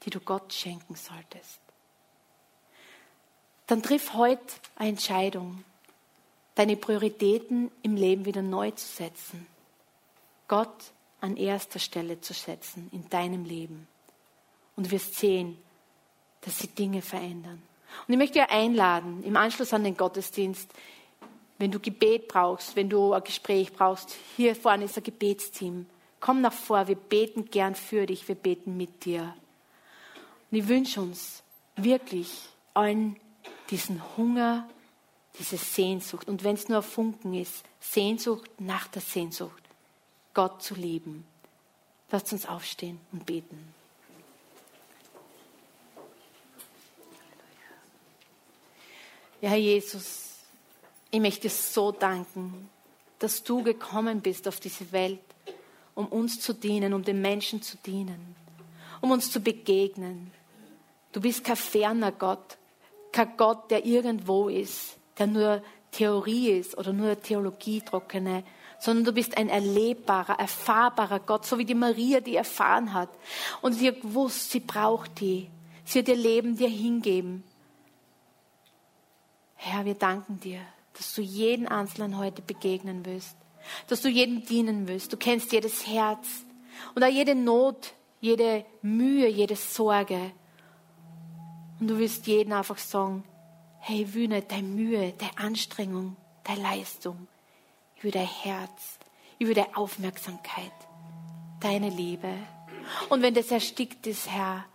die 0.03 0.09
du 0.09 0.19
Gott 0.19 0.53
schenken 0.53 0.95
solltest. 0.95 1.61
Dann 3.71 3.81
triff 3.81 4.15
heute 4.15 4.43
eine 4.75 4.89
Entscheidung, 4.89 5.63
deine 6.55 6.75
Prioritäten 6.75 7.71
im 7.84 7.95
Leben 7.95 8.25
wieder 8.25 8.41
neu 8.41 8.71
zu 8.71 8.86
setzen. 8.86 9.47
Gott 10.49 10.91
an 11.21 11.38
erster 11.38 11.79
Stelle 11.79 12.19
zu 12.19 12.34
setzen 12.34 12.89
in 12.91 13.10
deinem 13.10 13.45
Leben. 13.45 13.88
Und 14.75 14.88
du 14.88 14.91
wirst 14.91 15.15
sehen, 15.15 15.57
dass 16.41 16.60
sie 16.60 16.67
Dinge 16.67 17.01
verändern. 17.01 17.62
Und 18.05 18.13
ich 18.13 18.17
möchte 18.17 18.39
dir 18.39 18.49
einladen, 18.49 19.23
im 19.23 19.38
Anschluss 19.38 19.73
an 19.73 19.86
den 19.86 19.95
Gottesdienst, 19.95 20.69
wenn 21.57 21.71
du 21.71 21.79
Gebet 21.79 22.27
brauchst, 22.27 22.75
wenn 22.75 22.89
du 22.89 23.13
ein 23.13 23.23
Gespräch 23.23 23.71
brauchst, 23.71 24.17
hier 24.36 24.53
vorne 24.53 24.84
ist 24.84 24.97
ein 24.97 25.03
Gebetsteam. 25.03 25.86
Komm 26.19 26.41
nach 26.41 26.51
vor, 26.51 26.89
wir 26.89 26.97
beten 26.97 27.45
gern 27.45 27.75
für 27.75 28.05
dich, 28.05 28.27
wir 28.27 28.36
beten 28.36 28.75
mit 28.75 29.05
dir. 29.05 29.34
Und 30.51 30.57
ich 30.57 30.67
wünsche 30.67 30.99
uns 30.99 31.41
wirklich 31.77 32.49
allen 32.73 33.15
diesen 33.71 34.01
Hunger, 34.17 34.69
diese 35.39 35.57
Sehnsucht. 35.57 36.27
Und 36.27 36.43
wenn 36.43 36.55
es 36.55 36.67
nur 36.67 36.79
ein 36.79 36.84
Funken 36.84 37.34
ist, 37.34 37.63
Sehnsucht 37.79 38.49
nach 38.60 38.88
der 38.88 39.01
Sehnsucht, 39.01 39.63
Gott 40.34 40.62
zu 40.62 40.75
lieben. 40.75 41.25
Lasst 42.12 42.31
uns 42.34 42.45
aufstehen 42.45 42.99
und 43.12 43.25
beten. 43.25 43.73
Ja, 49.39 49.49
Herr 49.49 49.57
Jesus, 49.57 50.36
ich 51.10 51.19
möchte 51.19 51.41
dir 51.41 51.49
so 51.49 51.91
danken, 51.91 52.69
dass 53.17 53.43
du 53.43 53.63
gekommen 53.63 54.21
bist 54.21 54.47
auf 54.47 54.60
diese 54.60 54.91
Welt, 54.91 55.19
um 55.95 56.07
uns 56.07 56.39
zu 56.39 56.53
dienen, 56.53 56.93
um 56.93 57.03
den 57.03 57.21
Menschen 57.21 57.62
zu 57.62 57.77
dienen, 57.77 58.36
um 59.01 59.12
uns 59.12 59.31
zu 59.31 59.39
begegnen. 59.39 60.31
Du 61.12 61.21
bist 61.21 61.43
kein 61.43 61.55
ferner 61.55 62.12
Gott, 62.12 62.57
kein 63.12 63.38
Gott, 63.38 63.71
der 63.71 63.86
irgendwo 63.86 64.47
ist, 64.47 64.97
der 65.17 65.28
nur 65.28 65.62
Theorie 65.91 66.52
ist 66.52 66.78
oder 66.78 66.93
nur 66.93 67.21
Theologie 67.21 67.82
trockene, 67.82 68.43
sondern 68.80 69.06
du 69.06 69.12
bist 69.12 69.38
ein 69.38 69.50
erlebbarer, 69.50 70.39
erfahrbarer 70.39 71.19
Gott, 71.19 71.45
so 71.45 71.58
wie 71.58 71.65
die 71.65 71.76
Maria, 71.76 72.19
die 72.19 72.36
erfahren 72.36 72.93
hat. 72.93 73.10
Und 73.62 73.74
sie 73.74 73.88
hat 73.88 74.02
gewusst, 74.02 74.52
sie 74.52 74.60
braucht 74.60 75.19
die. 75.19 75.50
Sie 75.86 76.00
wird 76.00 76.08
ihr 76.08 76.15
Leben 76.15 76.58
dir 76.58 76.69
hingeben. 76.69 77.43
Herr, 79.56 79.86
wir 79.86 79.93
danken 79.93 80.39
dir, 80.39 80.62
dass 80.93 81.13
du 81.13 81.21
jeden 81.21 81.67
Einzelnen 81.67 82.17
heute 82.17 82.41
begegnen 82.41 83.06
wirst, 83.06 83.36
dass 83.88 84.02
du 84.02 84.10
jedem 84.10 84.43
dienen 84.45 84.88
wirst. 84.88 85.13
Du 85.13 85.17
kennst 85.17 85.52
jedes 85.52 85.86
Herz 85.86 86.28
und 86.95 87.04
auch 87.04 87.10
jede 87.10 87.36
Not, 87.36 87.93
jede 88.19 88.65
Mühe, 88.82 89.28
jede 89.28 89.56
Sorge. 89.56 90.32
Und 91.81 91.87
du 91.87 91.97
wirst 91.97 92.27
jeden 92.27 92.53
einfach 92.53 92.77
sagen, 92.77 93.23
hey, 93.79 94.05
nicht 94.05 94.51
deine 94.51 94.67
Mühe, 94.67 95.13
deine 95.17 95.37
Anstrengung, 95.37 96.15
deine 96.43 96.61
Leistung. 96.61 97.27
Will 98.01 98.11
dein 98.11 98.27
Herz, 98.27 98.99
will 99.47 99.55
deine 99.55 99.75
Aufmerksamkeit, 99.75 100.71
deine 101.59 101.89
Liebe. 101.89 102.33
Und 103.09 103.23
wenn 103.23 103.33
das 103.33 103.51
erstickt 103.51 104.05
ist, 104.05 104.29
Herr, 104.29 104.65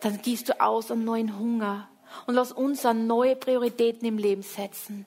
dann 0.00 0.20
gießt 0.20 0.50
du 0.50 0.60
aus 0.60 0.90
einen 0.90 1.04
neuen 1.04 1.38
Hunger, 1.38 1.88
und 2.26 2.34
lass 2.34 2.52
uns 2.52 2.84
an 2.86 3.06
neue 3.06 3.36
Prioritäten 3.36 4.06
im 4.06 4.18
Leben 4.18 4.42
setzen. 4.42 5.06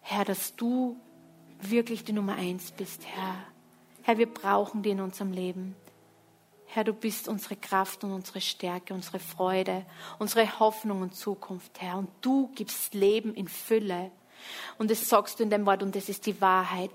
Herr, 0.00 0.24
dass 0.24 0.56
du 0.56 0.96
wirklich 1.60 2.04
die 2.04 2.12
Nummer 2.12 2.36
eins 2.36 2.72
bist, 2.72 3.04
Herr. 3.06 3.34
Herr, 4.02 4.16
wir 4.16 4.32
brauchen 4.32 4.82
dich 4.82 4.92
in 4.92 5.00
unserem 5.00 5.32
Leben. 5.32 5.76
Herr, 6.72 6.84
du 6.84 6.92
bist 6.92 7.26
unsere 7.26 7.56
Kraft 7.56 8.04
und 8.04 8.12
unsere 8.12 8.40
Stärke, 8.40 8.94
unsere 8.94 9.18
Freude, 9.18 9.84
unsere 10.20 10.60
Hoffnung 10.60 11.02
und 11.02 11.16
Zukunft, 11.16 11.80
Herr. 11.80 11.98
Und 11.98 12.08
du 12.20 12.48
gibst 12.54 12.94
Leben 12.94 13.34
in 13.34 13.48
Fülle. 13.48 14.12
Und 14.78 14.88
das 14.88 15.08
sagst 15.08 15.40
du 15.40 15.42
in 15.42 15.50
deinem 15.50 15.66
Wort 15.66 15.82
und 15.82 15.96
das 15.96 16.08
ist 16.08 16.26
die 16.26 16.40
Wahrheit. 16.40 16.92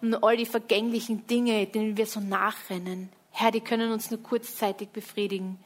Und 0.00 0.24
all 0.24 0.36
die 0.36 0.44
vergänglichen 0.44 1.24
Dinge, 1.28 1.66
denen 1.66 1.96
wir 1.96 2.06
so 2.06 2.18
nachrennen, 2.18 3.10
Herr, 3.30 3.52
die 3.52 3.60
können 3.60 3.92
uns 3.92 4.10
nur 4.10 4.20
kurzzeitig 4.20 4.88
befriedigen. 4.88 5.62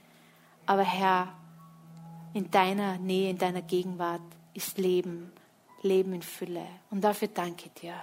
Aber 0.67 0.83
Herr, 0.83 1.33
in 2.35 2.51
deiner 2.51 2.99
Nähe, 2.99 3.31
in 3.31 3.39
deiner 3.39 3.63
Gegenwart 3.63 4.21
ist 4.53 4.77
Leben, 4.77 5.33
Leben 5.81 6.13
in 6.13 6.23
Fülle. 6.23 6.67
Und 6.91 7.03
dafür 7.03 7.29
danke 7.29 7.71
dir. 7.71 7.95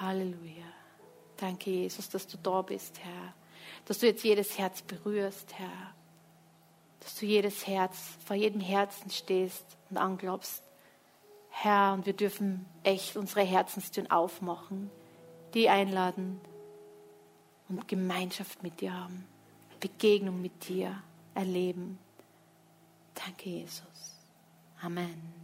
Halleluja. 0.00 0.64
Danke, 1.36 1.70
Jesus, 1.70 2.08
dass 2.08 2.26
du 2.26 2.38
da 2.38 2.62
bist, 2.62 2.98
Herr. 3.00 3.34
Dass 3.86 3.98
du 3.98 4.06
jetzt 4.06 4.24
jedes 4.24 4.58
Herz 4.58 4.82
berührst, 4.82 5.58
Herr. 5.58 5.94
Dass 7.00 7.16
du 7.16 7.26
jedes 7.26 7.66
Herz, 7.66 8.16
vor 8.24 8.36
jedem 8.36 8.60
Herzen 8.60 9.10
stehst 9.10 9.64
und 9.90 9.96
anglaubst. 9.96 10.62
Herr, 11.50 11.92
und 11.92 12.06
wir 12.06 12.12
dürfen 12.12 12.64
echt 12.82 13.16
unsere 13.16 13.42
Herzenstüren 13.42 14.10
aufmachen, 14.10 14.90
die 15.54 15.68
einladen 15.68 16.40
und 17.68 17.88
Gemeinschaft 17.88 18.62
mit 18.62 18.80
dir 18.80 18.94
haben, 18.94 19.26
Begegnung 19.80 20.40
mit 20.40 20.68
dir 20.68 21.02
erleben. 21.34 21.98
Danke, 23.14 23.50
Jesus. 23.50 24.16
Amen. 24.80 25.41